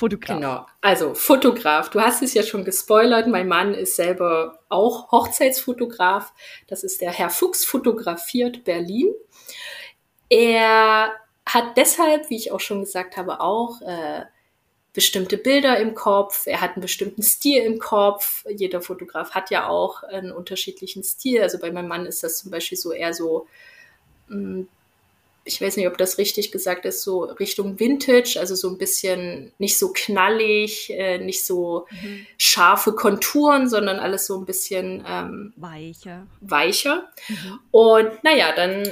[0.00, 0.36] Fotograf.
[0.36, 1.90] Genau, also Fotograf.
[1.90, 3.26] Du hast es ja schon gespoilert.
[3.26, 6.32] Mein Mann ist selber auch Hochzeitsfotograf.
[6.68, 9.12] Das ist der Herr Fuchs fotografiert Berlin.
[10.30, 11.12] Er
[11.44, 14.24] hat deshalb, wie ich auch schon gesagt habe, auch äh,
[14.94, 16.46] bestimmte Bilder im Kopf.
[16.46, 18.46] Er hat einen bestimmten Stil im Kopf.
[18.48, 21.42] Jeder Fotograf hat ja auch einen unterschiedlichen Stil.
[21.42, 23.46] Also bei meinem Mann ist das zum Beispiel so eher so
[24.28, 24.68] mh, mm,
[25.44, 29.52] ich weiß nicht, ob das richtig gesagt ist, so Richtung Vintage, also so ein bisschen
[29.58, 32.26] nicht so knallig, äh, nicht so mhm.
[32.36, 36.26] scharfe Konturen, sondern alles so ein bisschen ähm, weicher.
[36.40, 37.08] Weicher.
[37.28, 37.60] Mhm.
[37.70, 38.86] Und naja, dann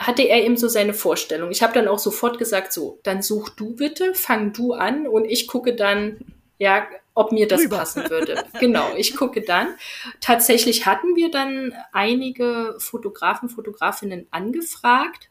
[0.00, 1.50] hatte er eben so seine Vorstellung.
[1.50, 5.24] Ich habe dann auch sofort gesagt, so, dann such du bitte, fang du an und
[5.24, 6.18] ich gucke dann,
[6.58, 7.78] ja, ob mir das Rüber.
[7.78, 8.44] passen würde.
[8.60, 9.76] genau, ich gucke dann.
[10.20, 15.30] Tatsächlich hatten wir dann einige Fotografen, Fotografinnen angefragt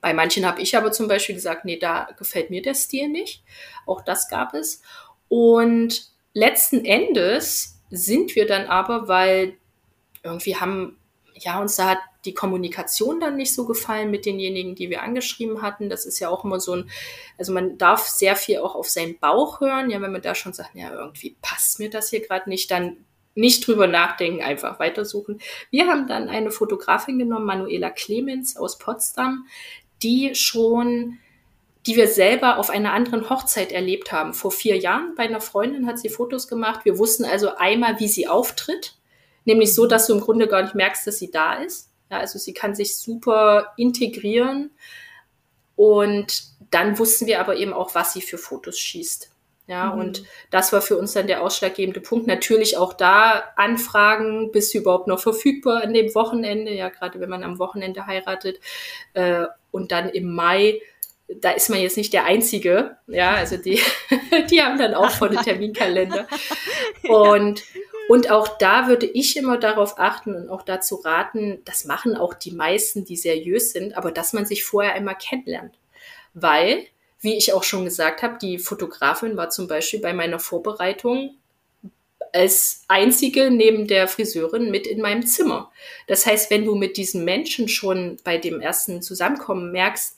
[0.00, 3.42] bei manchen habe ich aber zum Beispiel gesagt, nee, da gefällt mir der Stil nicht.
[3.86, 4.82] Auch das gab es.
[5.28, 9.56] Und letzten Endes sind wir dann aber, weil
[10.22, 10.98] irgendwie haben,
[11.34, 15.62] ja, uns da hat die Kommunikation dann nicht so gefallen mit denjenigen, die wir angeschrieben
[15.62, 15.88] hatten.
[15.88, 16.90] Das ist ja auch immer so ein,
[17.38, 19.90] also man darf sehr viel auch auf seinen Bauch hören.
[19.90, 23.04] Ja, wenn man da schon sagt, ja, irgendwie passt mir das hier gerade nicht, dann
[23.34, 25.40] nicht drüber nachdenken, einfach weitersuchen.
[25.70, 29.46] Wir haben dann eine Fotografin genommen, Manuela Clemens aus Potsdam,
[30.06, 31.18] die schon,
[31.84, 34.34] die wir selber auf einer anderen Hochzeit erlebt haben.
[34.34, 36.84] Vor vier Jahren bei einer Freundin hat sie Fotos gemacht.
[36.84, 38.96] Wir wussten also einmal, wie sie auftritt,
[39.44, 41.90] nämlich so, dass du im Grunde gar nicht merkst, dass sie da ist.
[42.08, 44.70] Ja, also sie kann sich super integrieren
[45.74, 49.32] und dann wussten wir aber eben auch, was sie für Fotos schießt.
[49.68, 50.00] Ja, mhm.
[50.00, 52.26] und das war für uns dann der ausschlaggebende Punkt.
[52.26, 57.28] Natürlich auch da Anfragen, bist du überhaupt noch verfügbar an dem Wochenende, ja, gerade wenn
[57.28, 58.60] man am Wochenende heiratet.
[59.14, 60.80] Äh, und dann im Mai,
[61.28, 63.80] da ist man jetzt nicht der Einzige, ja, also die,
[64.50, 66.26] die haben dann auch volle Terminkalender.
[67.08, 67.62] Und,
[68.08, 72.34] und auch da würde ich immer darauf achten und auch dazu raten, das machen auch
[72.34, 75.78] die meisten, die seriös sind, aber dass man sich vorher einmal kennenlernt.
[76.34, 76.86] Weil
[77.26, 81.36] wie ich auch schon gesagt habe, die Fotografin war zum Beispiel bei meiner Vorbereitung
[82.32, 85.72] als einzige neben der Friseurin mit in meinem Zimmer.
[86.06, 90.16] Das heißt, wenn du mit diesem Menschen schon bei dem ersten Zusammenkommen merkst,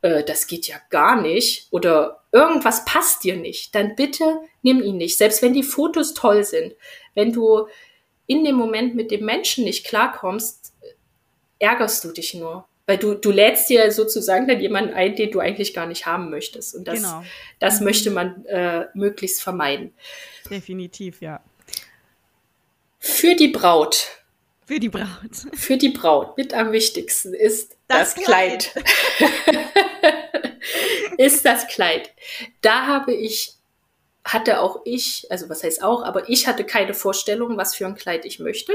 [0.00, 4.96] äh, das geht ja gar nicht oder irgendwas passt dir nicht, dann bitte nimm ihn
[4.96, 5.18] nicht.
[5.18, 6.74] Selbst wenn die Fotos toll sind,
[7.14, 7.66] wenn du
[8.26, 10.72] in dem Moment mit dem Menschen nicht klarkommst,
[11.58, 12.66] ärgerst du dich nur.
[12.86, 16.30] Weil du, du lädst dir sozusagen dann jemanden ein, den du eigentlich gar nicht haben
[16.30, 16.74] möchtest.
[16.74, 17.24] Und das, genau.
[17.58, 17.86] das mhm.
[17.86, 19.92] möchte man äh, möglichst vermeiden.
[20.48, 21.42] Definitiv, ja.
[23.00, 24.06] Für die Braut.
[24.66, 25.08] Für die Braut.
[25.54, 28.74] Für die Braut mit am wichtigsten ist das, das Kleid.
[31.18, 32.10] ist das Kleid.
[32.62, 33.54] Da habe ich,
[34.24, 37.94] hatte auch ich, also was heißt auch, aber ich hatte keine Vorstellung, was für ein
[37.94, 38.72] Kleid ich möchte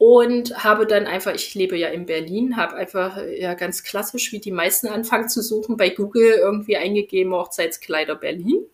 [0.00, 4.38] und habe dann einfach, ich lebe ja in Berlin, habe einfach ja ganz klassisch, wie
[4.38, 8.64] die meisten anfangen zu suchen, bei Google irgendwie eingegeben Hochzeitskleider Berlin.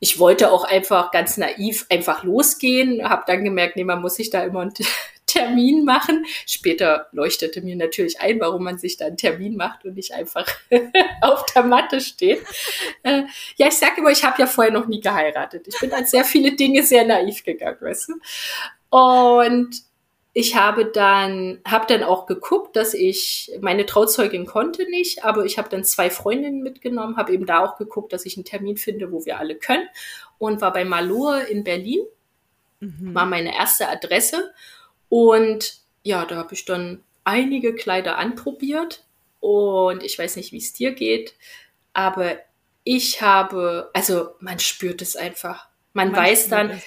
[0.00, 4.30] Ich wollte auch einfach ganz naiv einfach losgehen, habe dann gemerkt, nee, man muss sich
[4.30, 4.72] da immer einen
[5.26, 6.24] Termin machen.
[6.46, 10.46] Später leuchtete mir natürlich ein, warum man sich da einen Termin macht und nicht einfach
[11.20, 12.40] auf der Matte steht.
[13.02, 13.24] Äh,
[13.56, 15.68] ja, ich sage immer, ich habe ja vorher noch nie geheiratet.
[15.68, 18.14] Ich bin an sehr viele Dinge sehr naiv gegangen, weißt du.
[18.90, 19.87] Und
[20.38, 25.58] ich habe dann, habe dann auch geguckt, dass ich, meine Trauzeugin konnte nicht, aber ich
[25.58, 29.10] habe dann zwei Freundinnen mitgenommen, habe eben da auch geguckt, dass ich einen Termin finde,
[29.10, 29.88] wo wir alle können
[30.38, 32.06] und war bei Malur in Berlin,
[32.78, 33.16] mhm.
[33.16, 34.54] war meine erste Adresse
[35.08, 39.04] und ja, da habe ich dann einige Kleider anprobiert
[39.40, 41.34] und ich weiß nicht, wie es dir geht,
[41.94, 42.38] aber
[42.84, 45.66] ich habe, also man spürt es einfach.
[45.94, 46.82] Man, man weiß dann, es.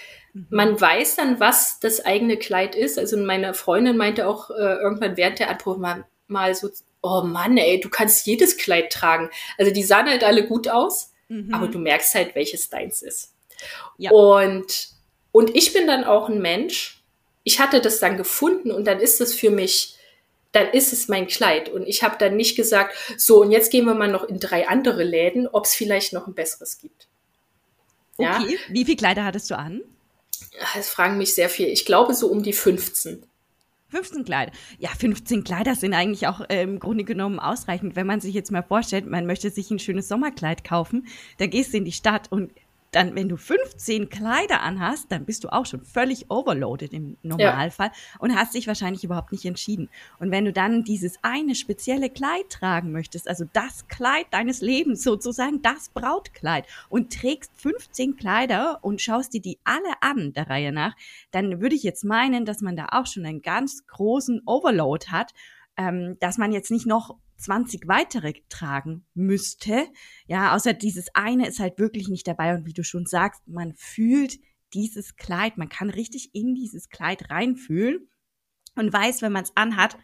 [0.50, 2.98] Man weiß dann, was das eigene Kleid ist.
[2.98, 6.70] Also meine Freundin meinte auch äh, irgendwann während der Anprobe mal, mal so,
[7.02, 9.30] oh Mann, ey, du kannst jedes Kleid tragen.
[9.58, 11.54] Also die sahen halt alle gut aus, mhm.
[11.54, 13.34] aber du merkst halt, welches deins ist.
[13.98, 14.12] Ja.
[14.12, 14.90] Und,
[15.32, 17.04] und ich bin dann auch ein Mensch.
[17.44, 19.98] Ich hatte das dann gefunden und dann ist es für mich,
[20.52, 21.70] dann ist es mein Kleid.
[21.70, 24.68] Und ich habe dann nicht gesagt, so, und jetzt gehen wir mal noch in drei
[24.68, 27.08] andere Läden, ob es vielleicht noch ein besseres gibt.
[28.18, 28.40] Ja?
[28.40, 29.82] Okay, wie viele Kleider hattest du an?
[30.76, 31.68] Es fragen mich sehr viel.
[31.68, 33.26] Ich glaube so um die 15.
[33.90, 34.52] 15 Kleider.
[34.80, 37.96] Ja, 15 Kleider sind eigentlich auch äh, im Grunde genommen ausreichend.
[37.96, 41.08] Wenn man sich jetzt mal vorstellt, man möchte sich ein schönes Sommerkleid kaufen,
[41.40, 42.54] dann gehst du in die Stadt und
[42.92, 47.88] dann, wenn du 15 Kleider anhast, dann bist du auch schon völlig overloaded im Normalfall
[47.88, 48.20] ja.
[48.20, 49.90] und hast dich wahrscheinlich überhaupt nicht entschieden.
[50.20, 55.04] Und wenn du dann dieses eine spezielle Kleid tragen möchtest, also das Kleid deines Lebens,
[55.04, 60.74] sozusagen das Brautkleid und trägst 15 Kleider und schaust dir die alle an, der Reihe
[60.74, 60.96] nach,
[61.32, 65.32] dann würde ich jetzt meinen, dass man da auch schon einen ganz großen Overload hat,
[65.78, 69.88] ähm, dass man jetzt nicht noch 20 weitere tragen müsste.
[70.28, 72.54] Ja, außer dieses eine ist halt wirklich nicht dabei.
[72.56, 74.40] Und wie du schon sagst, man fühlt
[74.74, 78.08] dieses Kleid, man kann richtig in dieses Kleid reinfühlen
[78.76, 79.98] und weiß, wenn man es anhat,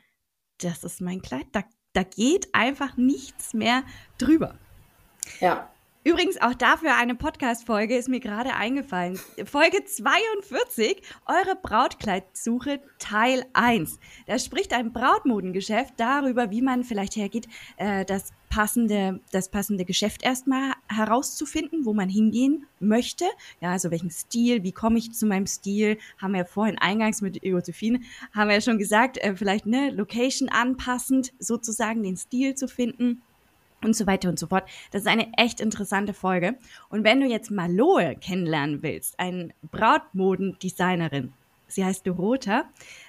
[0.60, 3.84] das ist mein Kleid, da, da geht einfach nichts mehr
[4.18, 4.58] drüber.
[5.40, 5.72] Ja.
[6.08, 9.20] Übrigens auch dafür eine Podcast-Folge ist mir gerade eingefallen.
[9.44, 14.00] Folge 42, eure Brautkleidsuche Teil 1.
[14.26, 20.24] Da spricht ein Brautmodengeschäft darüber, wie man vielleicht hergeht, äh, das passende, das passende Geschäft
[20.24, 23.26] erstmal herauszufinden, wo man hingehen möchte.
[23.60, 25.98] Ja, also welchen Stil, wie komme ich zu meinem Stil?
[26.20, 28.00] Haben wir ja vorhin eingangs mit Josephine,
[28.34, 33.24] haben wir ja schon gesagt, äh, vielleicht eine Location anpassend sozusagen den Stil zu finden
[33.84, 34.68] und so weiter und so fort.
[34.92, 36.58] Das ist eine echt interessante Folge.
[36.90, 41.34] Und wenn du jetzt Maloe kennenlernen willst, eine Brautmodendesignerin,
[41.68, 42.66] sie heißt Dorota.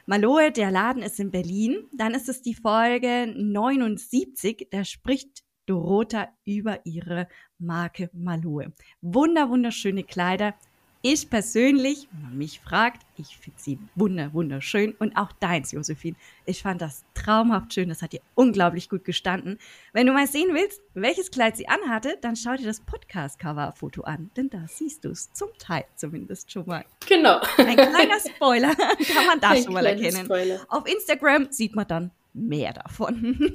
[0.07, 1.85] Maloe, der Laden ist in Berlin.
[1.93, 7.29] Dann ist es die Folge 79, da spricht Dorota über ihre
[7.59, 8.73] Marke Maloe.
[9.03, 10.55] Wunder, wunderschöne Kleider,
[11.03, 16.17] ich persönlich, wenn man mich fragt, ich finde sie wunder, wunderschön und auch deins, Josephine.
[16.45, 19.59] Ich fand das traumhaft schön, das hat dir unglaublich gut gestanden.
[19.93, 24.31] Wenn du mal sehen willst, welches Kleid sie anhatte, dann schau dir das Podcast-Cover-Foto an,
[24.37, 26.85] denn da siehst du es zum Teil zumindest schon mal.
[27.09, 27.41] Genau.
[27.59, 30.25] Ein kleiner Spoiler kann man da Ein schon mal erkennen.
[30.25, 30.61] Spoiler.
[30.69, 33.55] Auf Instagram sieht man dann mehr davon.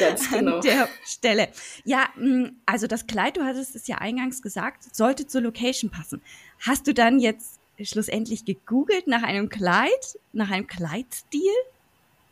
[0.00, 0.56] Ganz genau.
[0.56, 1.48] An der Stelle.
[1.84, 6.22] Ja, mm, also das Kleid, du hattest es ja eingangs gesagt, sollte zur Location passen.
[6.60, 11.52] Hast du dann jetzt schlussendlich gegoogelt nach einem Kleid, nach einem Kleidstil,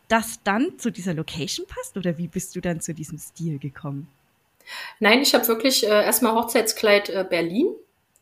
[0.08, 1.96] das dann zu dieser Location passt?
[1.96, 4.08] Oder wie bist du dann zu diesem Stil gekommen?
[4.98, 7.68] Nein, ich habe wirklich äh, erstmal Hochzeitskleid äh, Berlin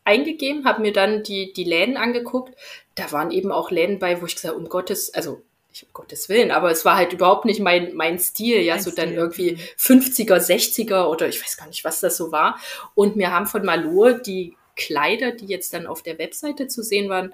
[0.03, 2.53] eingegeben, habe mir dann die, die Läden angeguckt.
[2.93, 5.41] Da waren eben auch Läden bei, wo ich gesagt um Gottes, also
[5.73, 8.83] ich um Gottes Willen, aber es war halt überhaupt nicht mein, mein Stil, ja, mein
[8.83, 9.05] so Stil.
[9.05, 12.59] dann irgendwie 50er, 60er oder ich weiß gar nicht, was das so war.
[12.93, 17.09] Und mir haben von Malur die Kleider, die jetzt dann auf der Webseite zu sehen
[17.09, 17.33] waren,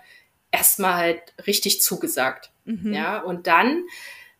[0.51, 2.51] erstmal halt richtig zugesagt.
[2.65, 2.93] Mhm.
[2.93, 3.83] Ja, und dann,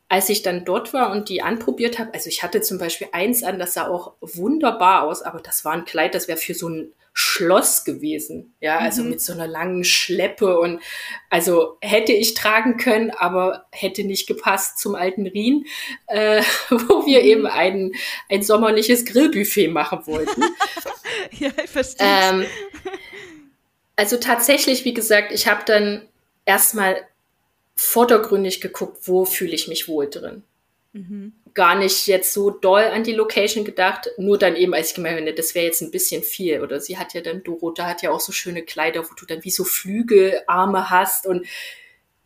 [0.10, 3.44] als ich dann dort war und die anprobiert habe, also ich hatte zum Beispiel eins
[3.44, 6.70] an, das sah auch wunderbar aus, aber das war ein Kleid, das wäre für so
[6.70, 8.54] ein Schloss gewesen.
[8.62, 9.10] Ja, also mhm.
[9.10, 10.82] mit so einer langen Schleppe und
[11.30, 15.66] also hätte ich tragen können, aber hätte nicht gepasst zum alten Rien,
[16.08, 17.28] äh, wo wir mhm.
[17.28, 17.92] eben ein,
[18.30, 20.42] ein sommerliches Grillbuffet machen wollten.
[21.32, 22.08] ja, ich verstehe.
[22.08, 22.46] Ähm,
[23.98, 26.08] also tatsächlich, wie gesagt, ich habe dann
[26.46, 27.02] erstmal
[27.76, 30.44] vordergründig geguckt, wo fühle ich mich wohl drin.
[30.94, 34.96] Mhm gar nicht jetzt so doll an die Location gedacht, nur dann eben, als ich
[34.96, 36.62] gemeint habe, das wäre jetzt ein bisschen viel.
[36.62, 39.44] Oder sie hat ja dann, Dorota hat ja auch so schöne Kleider, wo du dann
[39.44, 41.46] wie so Flügelarme hast und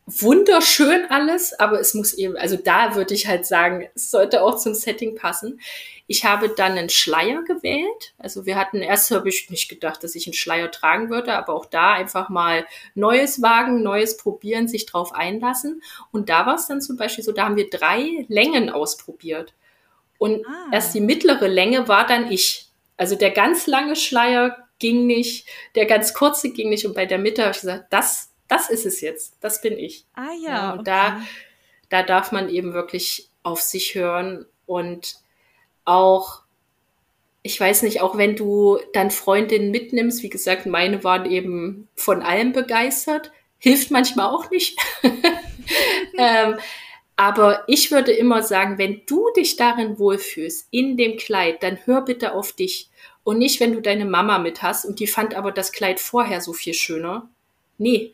[0.06, 4.56] wunderschön alles, aber es muss eben, also da würde ich halt sagen, es sollte auch
[4.56, 5.60] zum Setting passen.
[6.06, 8.14] Ich habe dann einen Schleier gewählt.
[8.16, 11.54] Also wir hatten erst habe ich nicht gedacht, dass ich einen Schleier tragen würde, aber
[11.54, 15.82] auch da einfach mal Neues wagen, Neues probieren, sich drauf einlassen.
[16.12, 19.54] Und da war es dann zum Beispiel so, da haben wir drei Längen ausprobiert.
[20.18, 20.68] Und ah.
[20.70, 22.68] erst die mittlere Länge war dann ich.
[22.96, 26.86] Also der ganz lange Schleier ging nicht, der ganz kurze ging nicht.
[26.86, 30.04] Und bei der Mitte habe ich gesagt, das das ist es jetzt, das bin ich.
[30.14, 30.50] Ah ja.
[30.50, 30.90] ja und okay.
[30.90, 31.20] da,
[31.88, 35.16] da darf man eben wirklich auf sich hören und
[35.84, 36.42] auch,
[37.42, 42.22] ich weiß nicht, auch wenn du dann Freundinnen mitnimmst, wie gesagt, meine waren eben von
[42.22, 44.78] allem begeistert, hilft manchmal auch nicht.
[46.18, 46.56] ähm,
[47.16, 52.02] aber ich würde immer sagen, wenn du dich darin wohlfühlst, in dem Kleid, dann hör
[52.02, 52.90] bitte auf dich.
[53.24, 56.40] Und nicht, wenn du deine Mama mit hast und die fand aber das Kleid vorher
[56.40, 57.28] so viel schöner.
[57.78, 58.12] Nee,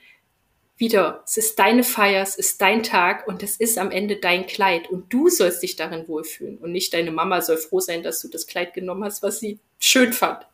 [0.83, 4.47] wieder, es ist deine Feier, es ist dein Tag und es ist am Ende dein
[4.47, 8.20] Kleid und du sollst dich darin wohlfühlen und nicht deine Mama soll froh sein, dass
[8.20, 10.45] du das Kleid genommen hast, was sie schön fand.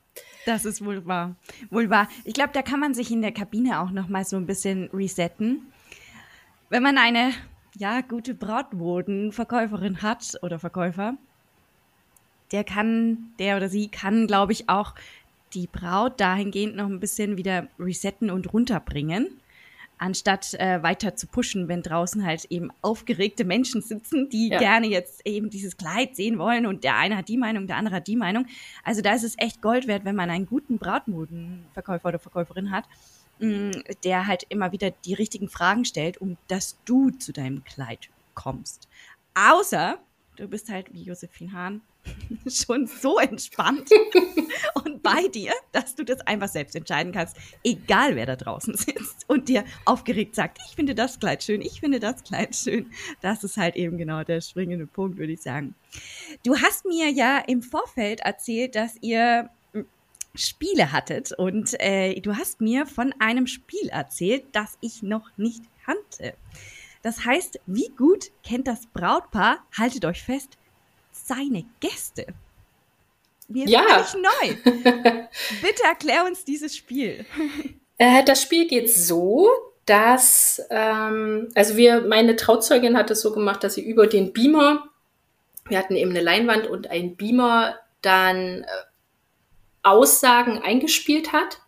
[0.44, 1.34] Das ist wohl wahr.
[1.70, 2.10] Wohl wahr.
[2.24, 4.90] Ich glaube, da kann man sich in der Kabine auch noch mal so ein bisschen
[4.92, 5.72] resetten.
[6.68, 7.32] Wenn man eine
[7.78, 11.14] ja, gute Brautmodenverkäuferin hat oder Verkäufer,
[12.52, 14.94] der kann, der oder sie kann, glaube ich, auch
[15.54, 19.40] die Braut dahingehend noch ein bisschen wieder resetten und runterbringen
[19.98, 24.58] anstatt äh, weiter zu pushen, wenn draußen halt eben aufgeregte Menschen sitzen, die ja.
[24.58, 27.96] gerne jetzt eben dieses Kleid sehen wollen und der eine hat die Meinung, der andere
[27.96, 28.46] hat die Meinung.
[28.84, 32.84] Also da ist es echt Gold wert, wenn man einen guten Brautmodenverkäufer oder Verkäuferin hat,
[33.40, 33.72] mh, mm,
[34.04, 38.88] der halt immer wieder die richtigen Fragen stellt, um dass du zu deinem Kleid kommst.
[39.34, 39.98] Außer
[40.38, 41.80] du bist halt wie Josephine Hahn
[42.48, 43.90] schon so entspannt
[44.84, 49.24] und bei dir, dass du das einfach selbst entscheiden kannst, egal wer da draußen sitzt
[49.28, 52.90] und dir aufgeregt sagt, ich finde das Kleid schön, ich finde das Kleid schön.
[53.20, 55.74] Das ist halt eben genau der springende Punkt, würde ich sagen.
[56.44, 59.86] Du hast mir ja im Vorfeld erzählt, dass ihr hm,
[60.34, 65.62] Spiele hattet und äh, du hast mir von einem Spiel erzählt, das ich noch nicht
[65.84, 66.34] kannte.
[67.02, 70.58] Das heißt, wie gut kennt das Brautpaar, haltet euch fest,
[71.12, 72.26] seine Gäste.
[73.48, 73.82] Mir ist ja.
[73.82, 74.72] völlig neu.
[75.62, 77.24] Bitte erklär uns dieses Spiel.
[77.96, 79.48] Äh, das Spiel geht so,
[79.86, 84.84] dass, ähm, also wir, meine Trauzeugin hat es so gemacht, dass sie über den Beamer,
[85.66, 88.66] wir hatten eben eine Leinwand und ein Beamer, dann äh,
[89.82, 91.60] Aussagen eingespielt hat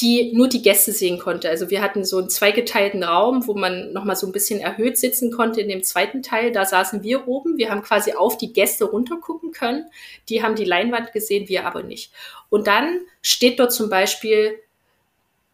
[0.00, 1.48] die nur die Gäste sehen konnte.
[1.48, 5.32] Also wir hatten so einen zweigeteilten Raum, wo man nochmal so ein bisschen erhöht sitzen
[5.32, 6.52] konnte in dem zweiten Teil.
[6.52, 7.56] Da saßen wir oben.
[7.56, 9.86] Wir haben quasi auf die Gäste runtergucken können.
[10.28, 12.12] Die haben die Leinwand gesehen, wir aber nicht.
[12.50, 14.58] Und dann steht dort zum Beispiel,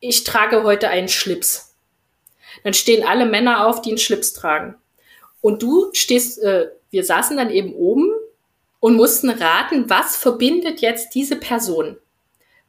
[0.01, 1.77] ich trage heute einen Schlips.
[2.65, 4.75] Dann stehen alle Männer auf, die einen Schlips tragen.
[5.41, 8.11] Und du stehst, äh, wir saßen dann eben oben
[8.81, 11.97] und mussten raten, was verbindet jetzt diese Person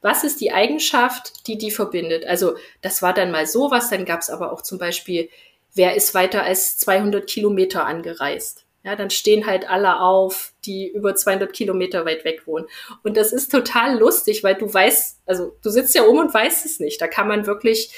[0.04, 2.26] was ist die Eigenschaft, die die verbindet?
[2.26, 5.30] Also das war dann mal sowas, dann gab es aber auch zum Beispiel,
[5.74, 8.66] wer ist weiter als 200 Kilometer angereist?
[8.82, 12.66] Ja, dann stehen halt alle auf, die über 200 Kilometer weit weg wohnen.
[13.02, 16.66] Und das ist total lustig, weil du weißt, also du sitzt ja um und weißt
[16.66, 17.00] es nicht.
[17.00, 17.94] Da kann man wirklich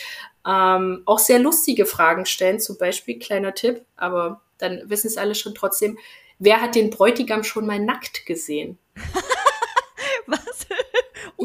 [0.47, 5.35] ähm, auch sehr lustige Fragen stellen, zum Beispiel, kleiner Tipp, aber dann wissen es alle
[5.35, 5.99] schon trotzdem,
[6.39, 8.79] wer hat den Bräutigam schon mal nackt gesehen?
[10.29, 10.67] Was?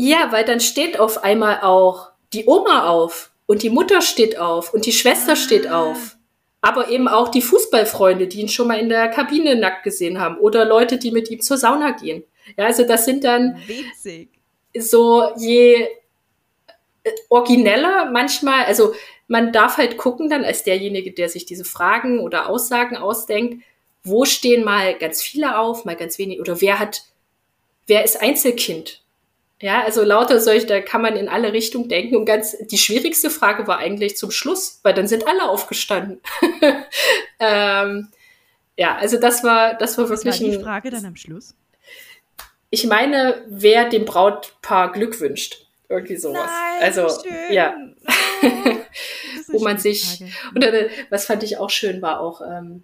[0.03, 4.73] Ja, weil dann steht auf einmal auch die Oma auf und die Mutter steht auf
[4.73, 5.83] und die Schwester steht ah.
[5.83, 6.17] auf.
[6.59, 10.37] Aber eben auch die Fußballfreunde, die ihn schon mal in der Kabine nackt gesehen haben
[10.37, 12.23] oder Leute, die mit ihm zur Sauna gehen.
[12.57, 14.29] Ja, also das sind dann Witzig.
[14.75, 15.87] so je
[17.03, 18.95] äh, origineller manchmal, also
[19.27, 23.63] man darf halt gucken dann als derjenige, der sich diese Fragen oder Aussagen ausdenkt,
[24.03, 27.03] wo stehen mal ganz viele auf, mal ganz wenig oder wer hat,
[27.85, 29.00] wer ist Einzelkind?
[29.61, 32.15] Ja, also lauter solche, da kann man in alle Richtungen denken.
[32.15, 36.19] Und ganz, die schwierigste Frage war eigentlich zum Schluss, weil dann sind alle aufgestanden.
[37.39, 38.09] ähm,
[38.75, 40.33] ja, also das war, das war wirklich.
[40.33, 41.55] Was war die Frage dann am Schluss?
[42.71, 45.67] Ich meine, wer dem Brautpaar Glück wünscht.
[45.89, 46.49] Irgendwie sowas.
[46.49, 47.53] Nein, also, schön.
[47.53, 47.75] ja.
[49.47, 50.31] Wo man sich, Frage.
[50.55, 52.83] oder was fand ich auch schön, war auch, ähm,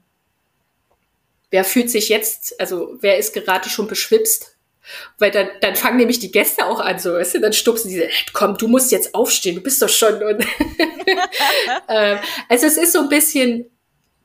[1.50, 4.57] wer fühlt sich jetzt, also wer ist gerade schon beschwipst
[5.18, 8.04] weil dann, dann fangen nämlich die Gäste auch an, so, weißt du, dann stupsen die,
[8.34, 10.22] komm, du musst jetzt aufstehen, du bist doch schon.
[10.24, 10.46] Und
[11.90, 12.18] ähm,
[12.50, 13.70] also es ist so ein bisschen,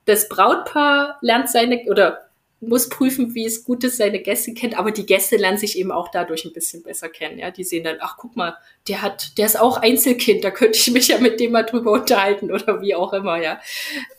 [0.04, 2.28] das Brautpaar lernt seine, oder
[2.62, 5.90] muss prüfen, wie es gut ist, seine Gäste kennt, aber die Gäste lernen sich eben
[5.90, 7.38] auch dadurch ein bisschen besser kennen.
[7.38, 8.56] Ja, die sehen dann, ach guck mal,
[8.86, 11.90] der hat, der ist auch Einzelkind, da könnte ich mich ja mit dem mal drüber
[11.90, 13.60] unterhalten oder wie auch immer, ja.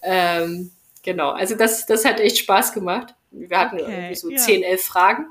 [0.02, 0.72] Ähm,
[1.04, 3.16] genau, also das, das hat echt Spaß gemacht.
[3.32, 4.38] Wir hatten okay, irgendwie so ja.
[4.38, 5.26] 10, 11 Fragen.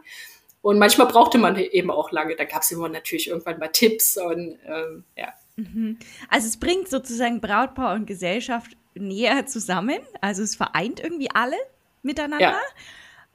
[0.63, 2.37] Und manchmal brauchte man eben auch lange.
[2.37, 5.33] Da gab es immer natürlich irgendwann mal Tipps und ähm, ja.
[5.57, 5.99] Mhm.
[6.29, 9.99] Also es bringt sozusagen Brautpaar und Gesellschaft näher zusammen.
[10.21, 11.57] Also es vereint irgendwie alle
[12.03, 12.41] miteinander.
[12.41, 12.61] Ja.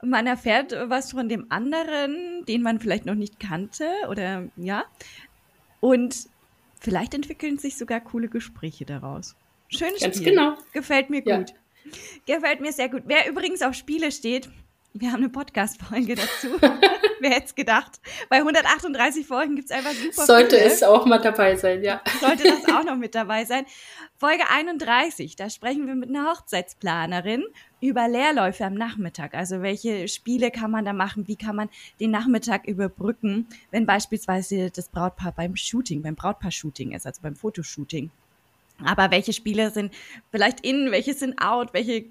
[0.02, 4.84] Man erfährt was von dem anderen, den man vielleicht noch nicht kannte oder ja.
[5.80, 6.28] Und
[6.80, 9.36] vielleicht entwickeln sich sogar coole Gespräche daraus.
[9.68, 10.30] Schönes Ganz Spiel.
[10.30, 10.56] genau.
[10.72, 11.50] Gefällt mir gut.
[11.50, 12.36] Ja.
[12.36, 13.02] Gefällt mir sehr gut.
[13.06, 14.48] Wer übrigens auf Spiele steht,
[14.94, 16.48] wir haben eine Podcast-Folge dazu.
[17.20, 18.00] Wer hätte es gedacht?
[18.28, 20.70] Bei 138 Folgen gibt es einfach super Sollte viele.
[20.70, 22.00] es auch mal dabei sein, ja.
[22.20, 23.66] Sollte das auch noch mit dabei sein.
[24.16, 27.44] Folge 31, da sprechen wir mit einer Hochzeitsplanerin
[27.80, 29.34] über Leerläufe am Nachmittag.
[29.34, 31.28] Also welche Spiele kann man da machen?
[31.28, 31.68] Wie kann man
[32.00, 38.10] den Nachmittag überbrücken, wenn beispielsweise das Brautpaar beim Shooting, beim Brautpaar-Shooting ist, also beim Fotoshooting.
[38.84, 39.92] Aber welche Spiele sind
[40.30, 42.04] vielleicht in, welche sind out, welche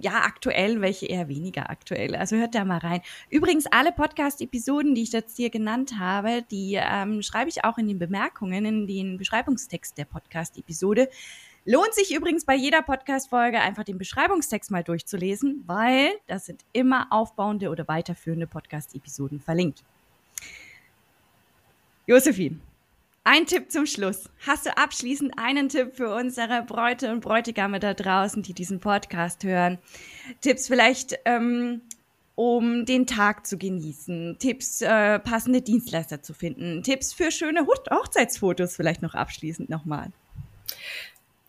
[0.00, 2.14] ja, aktuell, welche eher weniger aktuell.
[2.14, 3.00] Also hört da mal rein.
[3.30, 7.88] Übrigens, alle Podcast-Episoden, die ich jetzt hier genannt habe, die ähm, schreibe ich auch in
[7.88, 11.08] den Bemerkungen, in den Beschreibungstext der Podcast-Episode.
[11.64, 17.06] Lohnt sich übrigens bei jeder Podcast-Folge einfach den Beschreibungstext mal durchzulesen, weil das sind immer
[17.10, 19.84] aufbauende oder weiterführende Podcast-Episoden verlinkt.
[22.06, 22.60] Josephine,
[23.28, 24.30] ein Tipp zum Schluss.
[24.46, 29.44] Hast du abschließend einen Tipp für unsere Bräute und Bräutigame da draußen, die diesen Podcast
[29.44, 29.76] hören?
[30.40, 31.82] Tipps vielleicht, ähm,
[32.36, 38.76] um den Tag zu genießen, Tipps, äh, passende Dienstleister zu finden, Tipps für schöne Hochzeitsfotos
[38.76, 40.10] vielleicht noch abschließend nochmal.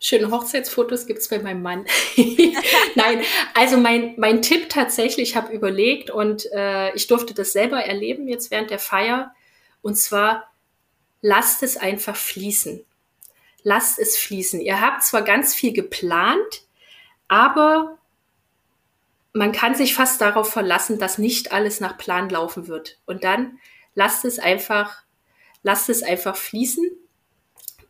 [0.02, 1.86] Schöne Hochzeitsfotos gibt es bei meinem Mann.
[2.96, 3.22] Nein,
[3.54, 8.28] also mein, mein Tipp tatsächlich, ich habe überlegt und äh, ich durfte das selber erleben
[8.28, 9.34] jetzt während der Feier.
[9.82, 10.49] Und zwar
[11.22, 12.86] lasst es einfach fließen.
[13.64, 14.62] Lasst es fließen.
[14.62, 16.64] Ihr habt zwar ganz viel geplant,
[17.28, 17.98] aber
[19.34, 23.00] man kann sich fast darauf verlassen, dass nicht alles nach Plan laufen wird.
[23.06, 23.60] Und dann
[23.96, 25.04] lasst es einfach,
[25.62, 26.90] lasst es einfach fließen.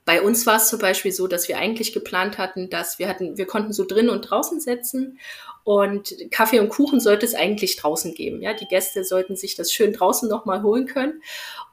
[0.09, 3.37] Bei uns war es zum Beispiel so, dass wir eigentlich geplant hatten, dass wir hatten,
[3.37, 5.19] wir konnten so drinnen und draußen setzen
[5.63, 8.41] und Kaffee und Kuchen sollte es eigentlich draußen geben.
[8.41, 11.21] Ja, die Gäste sollten sich das schön draußen nochmal holen können.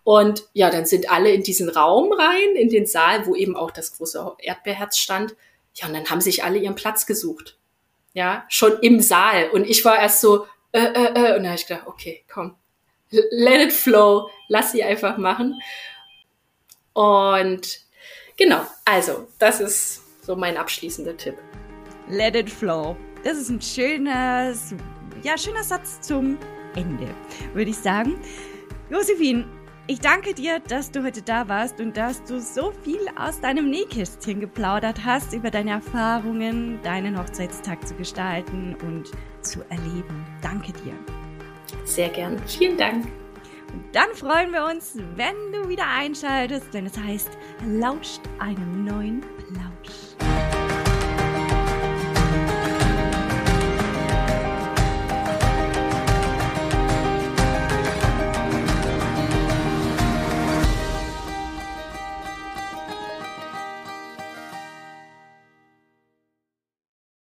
[0.04, 3.70] Und ja, dann sind alle in diesen Raum rein, in den Saal, wo eben auch
[3.70, 5.34] das große Erdbeerherz stand.
[5.72, 7.56] Ja, und dann haben sich alle ihren Platz gesucht.
[8.12, 9.48] Ja, schon im Saal.
[9.48, 11.36] Und ich war erst so, äh, äh, äh.
[11.36, 12.54] Und dann habe ich gedacht, okay, komm,
[13.08, 15.58] let it flow, lass sie einfach machen.
[16.92, 17.85] Und
[18.36, 21.36] genau, also, das ist so mein abschließender Tipp.
[22.08, 22.96] Let it flow.
[23.24, 24.74] Das ist ein schönes,
[25.22, 26.38] ja, schöner Satz zum
[26.74, 27.08] Ende,
[27.54, 28.20] würde ich sagen.
[28.90, 29.44] Josephine,
[29.88, 33.70] ich danke dir, dass du heute da warst und dass du so viel aus deinem
[33.70, 39.10] Nähkästchen geplaudert hast über deine Erfahrungen, deinen Hochzeitstag zu gestalten und
[39.42, 40.26] zu erleben.
[40.42, 40.94] Danke dir.
[41.84, 42.40] Sehr gern.
[42.46, 43.06] Vielen Dank.
[43.92, 47.30] Dann freuen wir uns, wenn du wieder einschaltest, denn es heißt,
[47.66, 50.55] lauscht einem neuen Plausch.